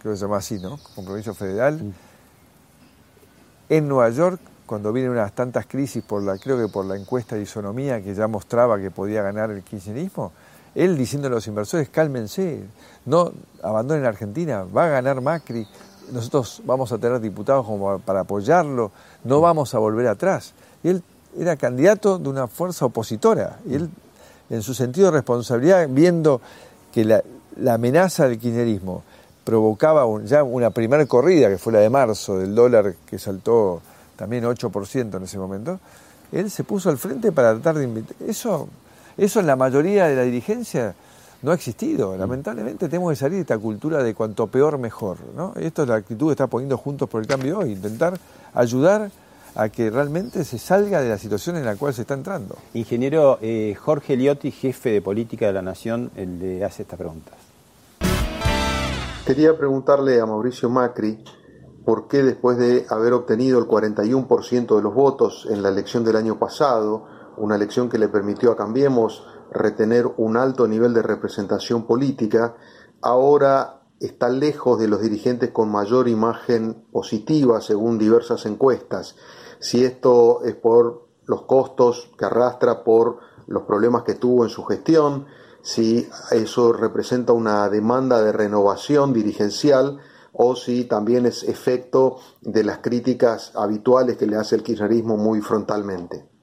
[0.00, 0.78] creo que se llama así, ¿no?
[0.94, 1.92] Compromiso federal.
[3.68, 7.36] En Nueva York, cuando vienen unas tantas crisis, por la, creo que por la encuesta
[7.36, 10.32] de isonomía que ya mostraba que podía ganar el kirchnerismo,
[10.74, 12.64] él diciendo a los inversores, cálmense,
[13.04, 13.32] no
[13.62, 15.66] abandonen Argentina, va a ganar Macri,
[16.12, 18.90] nosotros vamos a tener diputados como para apoyarlo,
[19.24, 20.54] no vamos a volver atrás.
[20.82, 21.02] Y él
[21.38, 23.90] era candidato de una fuerza opositora, y él,
[24.50, 26.40] en su sentido de responsabilidad, viendo
[26.92, 27.22] que la,
[27.72, 29.02] amenaza del kirchnerismo
[29.44, 33.80] provocaba ya una primera corrida, que fue la de marzo, del dólar que saltó
[34.16, 35.80] también 8% en ese momento,
[36.32, 38.16] él se puso al frente para tratar de invitar.
[38.26, 38.68] Eso,
[39.16, 40.94] eso en la mayoría de la dirigencia
[41.42, 42.14] no ha existido.
[42.14, 42.18] Mm.
[42.18, 45.18] Lamentablemente tenemos que salir de esta cultura de cuanto peor mejor.
[45.36, 45.52] ¿no?
[45.56, 48.18] Esto es la actitud que está poniendo Juntos por el Cambio hoy, intentar
[48.54, 49.10] ayudar
[49.54, 52.56] a que realmente se salga de la situación en la cual se está entrando.
[52.74, 57.32] Ingeniero eh, Jorge Liotti, jefe de política de la Nación, le hace esta pregunta.
[59.26, 61.22] Quería preguntarle a Mauricio Macri
[61.84, 66.16] por qué después de haber obtenido el 41% de los votos en la elección del
[66.16, 71.86] año pasado, una elección que le permitió a Cambiemos retener un alto nivel de representación
[71.86, 72.56] política,
[73.00, 79.16] ahora está lejos de los dirigentes con mayor imagen positiva según diversas encuestas.
[79.58, 84.64] Si esto es por los costos que arrastra, por los problemas que tuvo en su
[84.64, 85.26] gestión,
[85.62, 89.98] si eso representa una demanda de renovación dirigencial
[90.32, 95.40] o si también es efecto de las críticas habituales que le hace el kirchnerismo muy
[95.40, 96.37] frontalmente.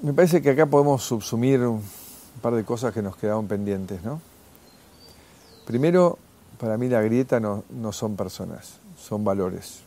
[0.00, 1.82] Me parece que acá podemos subsumir un
[2.40, 4.20] par de cosas que nos quedaron pendientes, ¿no?
[5.66, 6.18] Primero,
[6.56, 9.80] para mí la grieta no, no son personas, son valores.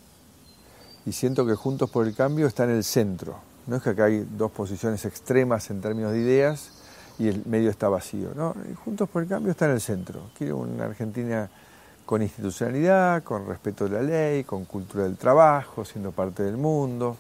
[1.06, 3.38] Y siento que Juntos por el Cambio está en el centro.
[3.68, 6.72] No es que acá hay dos posiciones extremas en términos de ideas
[7.18, 8.32] y el medio está vacío.
[8.36, 8.54] ¿no?
[8.84, 10.30] Juntos por el Cambio está en el centro.
[10.38, 11.50] Quiero una Argentina
[12.06, 17.16] con institucionalidad, con respeto de la ley, con cultura del trabajo, siendo parte del mundo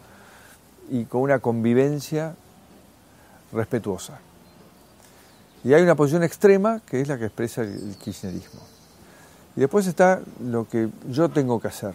[0.89, 2.35] y con una convivencia
[3.51, 4.19] respetuosa.
[5.63, 8.61] Y hay una posición extrema que es la que expresa el kirchnerismo.
[9.55, 11.93] Y después está lo que yo tengo que hacer,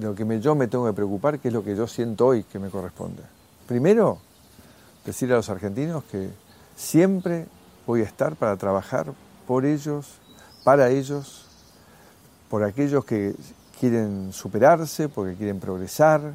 [0.00, 2.58] lo que yo me tengo que preocupar, que es lo que yo siento hoy que
[2.58, 3.22] me corresponde.
[3.66, 4.18] Primero,
[5.04, 6.30] decirle a los argentinos que
[6.74, 7.46] siempre
[7.86, 9.12] voy a estar para trabajar
[9.46, 10.14] por ellos,
[10.64, 11.44] para ellos,
[12.48, 13.34] por aquellos que
[13.78, 16.34] quieren superarse, porque quieren progresar,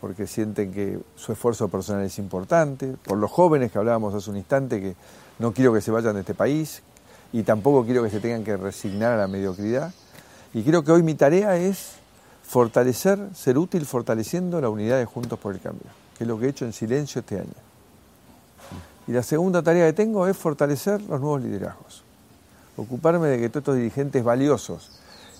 [0.00, 4.36] porque sienten que su esfuerzo personal es importante, por los jóvenes que hablábamos hace un
[4.36, 4.96] instante, que
[5.38, 6.82] no quiero que se vayan de este país
[7.32, 9.92] y tampoco quiero que se tengan que resignar a la mediocridad.
[10.54, 11.92] Y creo que hoy mi tarea es
[12.42, 15.86] fortalecer, ser útil fortaleciendo la unidad de Juntos por el Cambio,
[16.16, 17.52] que es lo que he hecho en silencio este año.
[19.06, 22.04] Y la segunda tarea que tengo es fortalecer los nuevos liderazgos,
[22.76, 24.90] ocuparme de que todos estos dirigentes valiosos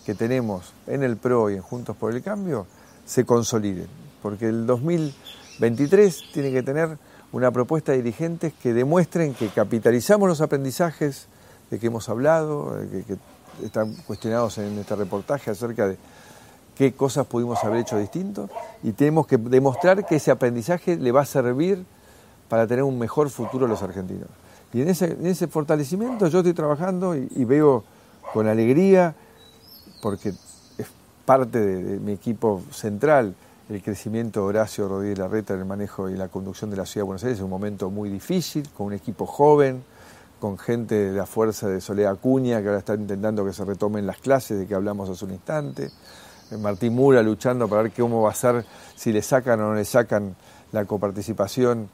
[0.05, 2.67] que tenemos en el PRO y en Juntos por el Cambio
[3.07, 6.99] se consoliden porque el 2023 tiene que tener
[7.33, 11.27] una propuesta de dirigentes que demuestren que capitalizamos los aprendizajes
[11.71, 13.17] de que hemos hablado, que,
[13.65, 15.99] están cuestionados en este reportaje acerca de
[16.75, 18.49] qué cosas pudimos haber hecho distintos
[18.83, 21.85] y tenemos que demostrar que ese aprendizaje le va a servir
[22.49, 24.29] para tener un mejor futuro a los argentinos.
[24.73, 27.85] Y en ese, fortalecimiento yo estoy trabajando y, veo
[28.33, 29.15] con alegría,
[30.01, 30.87] porque es
[31.25, 33.35] parte de mi equipo central,
[33.71, 37.05] el crecimiento de Horacio Rodríguez Larreta en el manejo y la conducción de la ciudad
[37.05, 39.85] de Buenos Aires es un momento muy difícil, con un equipo joven,
[40.41, 44.07] con gente de la fuerza de Soledad Acuña, que ahora está intentando que se retomen
[44.07, 45.89] las clases de que hablamos hace un instante.
[46.51, 48.65] Eh, Martín Mura luchando para ver cómo va a ser,
[48.97, 50.35] si le sacan o no le sacan
[50.73, 51.89] la coparticipación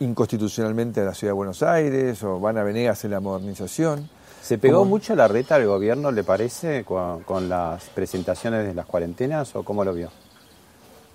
[0.00, 4.08] inconstitucionalmente a la ciudad de Buenos Aires, o van a Venegas en la modernización.
[4.40, 8.86] ¿Se pegó mucho la reta al gobierno, le parece, con, con las presentaciones de las
[8.86, 10.10] cuarentenas, o cómo lo vio?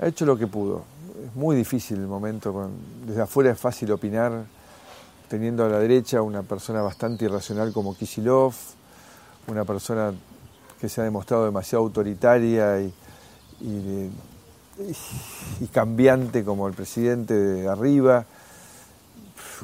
[0.02, 0.84] Ha hecho lo que pudo.
[1.26, 2.70] Es muy difícil el momento,
[3.06, 4.44] desde afuera es fácil opinar,
[5.30, 8.54] teniendo a la derecha una persona bastante irracional como Kisilov,
[9.48, 10.14] una persona
[10.80, 12.92] que se ha demostrado demasiado autoritaria y,
[13.60, 14.10] y,
[15.72, 18.26] cambiante como el presidente de arriba.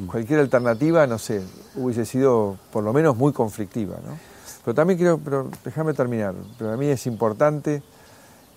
[0.05, 1.43] Cualquier alternativa, no sé,
[1.75, 3.95] hubiese sido por lo menos muy conflictiva.
[4.05, 4.15] ¿no?
[4.63, 7.81] Pero también quiero, pero déjame terminar, pero a mí es importante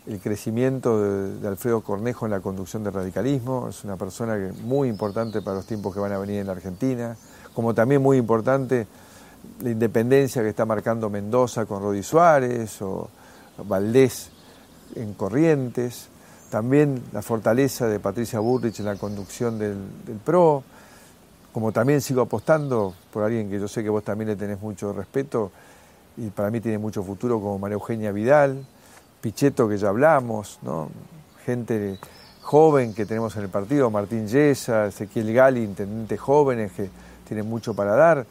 [0.06, 5.42] el crecimiento de, Alfredo Cornejo en la conducción del radicalismo, es una persona muy importante
[5.42, 7.16] para los tiempos que van a venir en la Argentina,
[7.54, 8.86] como también muy importante
[9.60, 13.08] la independencia que está marcando Mendoza con Rodi Suárez o
[13.66, 14.30] Valdés
[14.94, 16.08] en Corrientes,
[16.50, 19.76] también la fortaleza de Patricia Burrich en la conducción del
[20.24, 20.64] PRO,
[21.52, 24.92] como también sigo apostando por alguien que yo sé que vos también le tenés mucho
[24.92, 25.50] respeto
[26.16, 28.64] y para mí tiene mucho futuro como María Eugenia Vidal,
[29.20, 30.88] Pichetto que ya hablamos, ¿no?
[31.44, 31.98] gente
[32.42, 36.90] joven que tenemos en el partido, Martín Yesa, Ezequiel Gali, intendentes jóvenes que
[37.26, 38.26] tienen mucho para dar,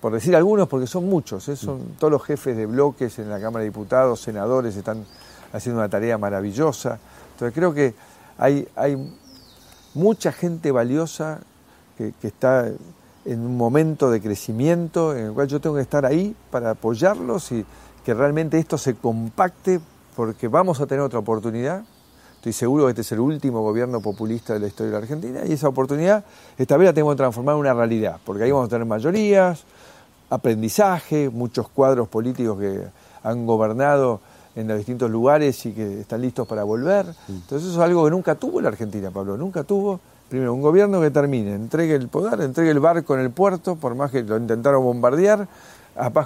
[0.00, 1.56] por decir algunos, porque son muchos, ¿eh?
[1.56, 5.04] son todos los jefes de bloques en la Cámara de Diputados, senadores, están
[5.52, 6.98] haciendo una tarea maravillosa.
[7.32, 7.94] Entonces creo que
[8.38, 8.96] hay, hay
[9.94, 11.40] mucha gente valiosa
[11.96, 12.66] que, está
[13.24, 17.52] en un momento de crecimiento en el cual yo tengo que estar ahí para apoyarlos
[17.52, 17.64] y
[18.04, 19.80] que realmente esto se compacte
[20.20, 21.82] porque vamos a tener otra oportunidad.
[22.36, 25.40] Estoy seguro que este es el último gobierno populista de la historia de la Argentina
[25.46, 26.22] y esa oportunidad
[26.58, 29.64] esta vez la tengo que transformar en una realidad, porque ahí vamos a tener mayorías,
[30.28, 32.82] aprendizaje, muchos cuadros políticos que
[33.22, 34.20] han gobernado
[34.54, 37.06] en los distintos lugares y que están listos para volver.
[37.26, 40.00] Entonces eso es algo que nunca tuvo la Argentina, Pablo, nunca tuvo.
[40.28, 43.94] Primero, un gobierno que termine, entregue el poder, entregue el barco en el puerto, por
[43.94, 45.48] más que lo intentaron bombardear,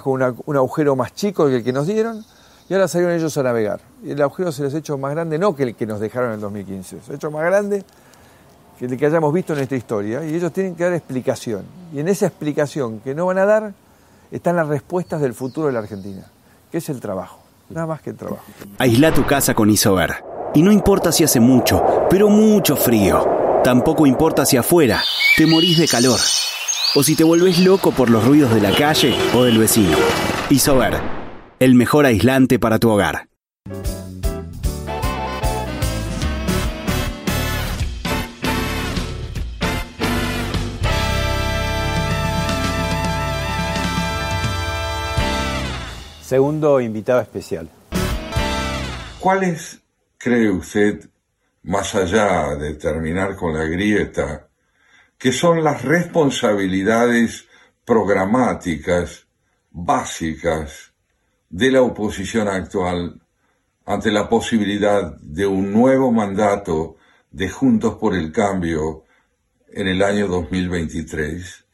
[0.03, 2.25] con un agujero más chico que el que nos dieron,
[2.69, 3.79] y ahora salieron ellos a navegar.
[4.03, 6.29] Y el agujero se les ha hecho más grande, no que el que nos dejaron
[6.29, 7.83] en el 2015, se ha hecho más grande
[8.77, 11.63] que el que hayamos visto en esta historia, y ellos tienen que dar explicación.
[11.93, 13.73] Y en esa explicación que no van a dar
[14.31, 16.25] están las respuestas del futuro de la Argentina,
[16.71, 17.39] que es el trabajo,
[17.69, 18.43] nada más que el trabajo.
[18.77, 20.23] Aisla tu casa con Isover.
[20.53, 23.61] Y no importa si hace mucho, pero mucho frío.
[23.63, 25.01] Tampoco importa si afuera
[25.35, 26.19] te morís de calor.
[26.95, 29.97] O si te volvés loco por los ruidos de la calle o del vecino.
[30.49, 31.01] Isover,
[31.65, 33.27] el mejor aislante para tu hogar.
[46.21, 47.67] Segundo invitado especial.
[49.19, 49.81] ¿Cuáles
[50.19, 51.09] cree usted,
[51.63, 54.49] más allá de terminar con la grieta,
[55.17, 57.47] que son las responsabilidades
[57.83, 59.25] programáticas
[59.71, 60.93] básicas
[61.49, 63.21] de la oposición actual
[63.85, 66.97] ante la posibilidad de un nuevo mandato
[67.31, 69.03] de Juntos por el Cambio
[69.67, 71.65] en el año 2023?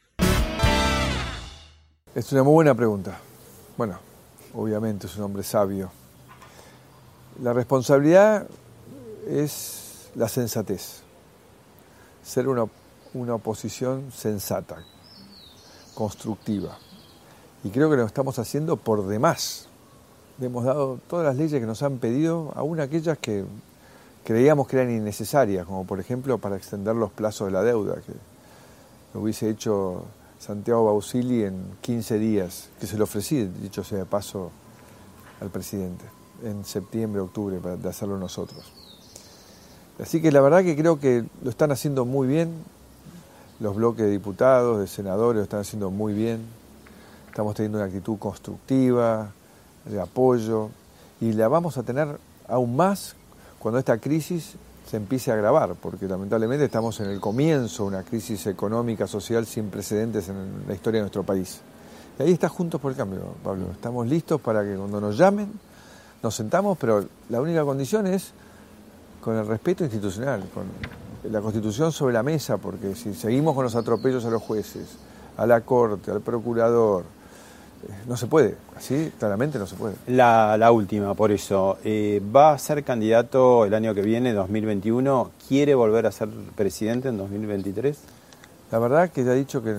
[2.14, 3.18] Es una muy buena pregunta.
[3.76, 3.98] Bueno,
[4.54, 5.90] obviamente es un hombre sabio.
[7.40, 8.46] La responsabilidad
[9.26, 11.02] es la sensatez,
[12.22, 12.66] ser una,
[13.14, 14.84] una oposición sensata,
[15.94, 16.76] constructiva.
[17.64, 19.66] Y creo que lo estamos haciendo por demás.
[20.38, 23.44] Le hemos dado todas las leyes que nos han pedido, aún aquellas que
[24.24, 28.12] creíamos que eran innecesarias, como por ejemplo para extender los plazos de la deuda, que
[29.14, 30.04] lo hubiese hecho
[30.38, 34.50] Santiago Bausili en 15 días, que se lo ofrecí, dicho sea de paso,
[35.40, 36.04] al presidente,
[36.44, 38.72] en septiembre, octubre, para hacerlo nosotros.
[40.00, 42.52] Así que la verdad que creo que lo están haciendo muy bien,
[43.60, 46.40] los bloques de diputados, de senadores lo están haciendo muy bien,
[47.32, 49.32] estamos teniendo una actitud constructiva,
[49.86, 50.68] de apoyo,
[51.18, 53.16] y la vamos a tener aún más
[53.58, 54.52] cuando esta crisis
[54.86, 59.46] se empiece a agravar, porque lamentablemente estamos en el comienzo de una crisis económica, social
[59.46, 61.62] sin precedentes en la historia de nuestro país.
[62.18, 63.70] Y ahí está Juntos por el Cambio, Pablo.
[63.72, 65.50] Estamos listos para que cuando nos llamen,
[66.22, 68.32] nos sentamos, pero la única condición es
[69.22, 70.64] con el respeto institucional, con
[71.32, 74.98] la Constitución sobre la mesa, porque si seguimos con los atropellos a los jueces,
[75.38, 77.04] a la Corte, al Procurador,
[78.06, 79.94] no se puede, así claramente no se puede.
[80.06, 81.78] La, la última, por eso.
[81.84, 85.30] Eh, ¿Va a ser candidato el año que viene, 2021?
[85.48, 87.98] ¿Quiere volver a ser presidente en 2023?
[88.70, 89.74] La verdad que ya he dicho que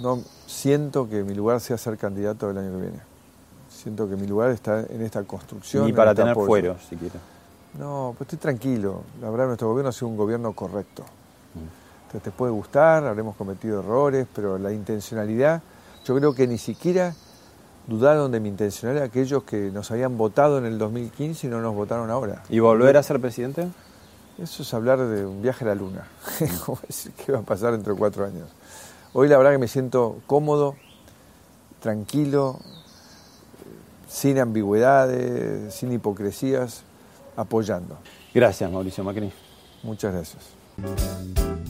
[0.00, 3.00] no siento que mi lugar sea ser candidato el año que viene.
[3.70, 5.86] Siento que mi lugar está en esta construcción.
[5.86, 6.46] Ni para este tener apoyo.
[6.46, 7.20] fuero, siquiera.
[7.78, 9.02] No, pues estoy tranquilo.
[9.20, 11.04] La verdad, nuestro gobierno ha sido un gobierno correcto.
[11.54, 15.62] Entonces, te puede gustar, habremos cometido errores, pero la intencionalidad,
[16.04, 17.14] yo creo que ni siquiera
[17.86, 21.74] dudaron de mi intencionalidad aquellos que nos habían votado en el 2015 y no nos
[21.74, 22.42] votaron ahora.
[22.48, 23.68] ¿Y volver a ser presidente?
[24.38, 26.06] Eso es hablar de un viaje a la luna.
[27.26, 28.48] ¿Qué va a pasar dentro de cuatro años?
[29.12, 30.76] Hoy la verdad que me siento cómodo,
[31.80, 32.58] tranquilo,
[34.08, 36.82] sin ambigüedades, sin hipocresías,
[37.36, 37.98] apoyando.
[38.32, 39.32] Gracias, Mauricio Macri.
[39.82, 41.69] Muchas gracias.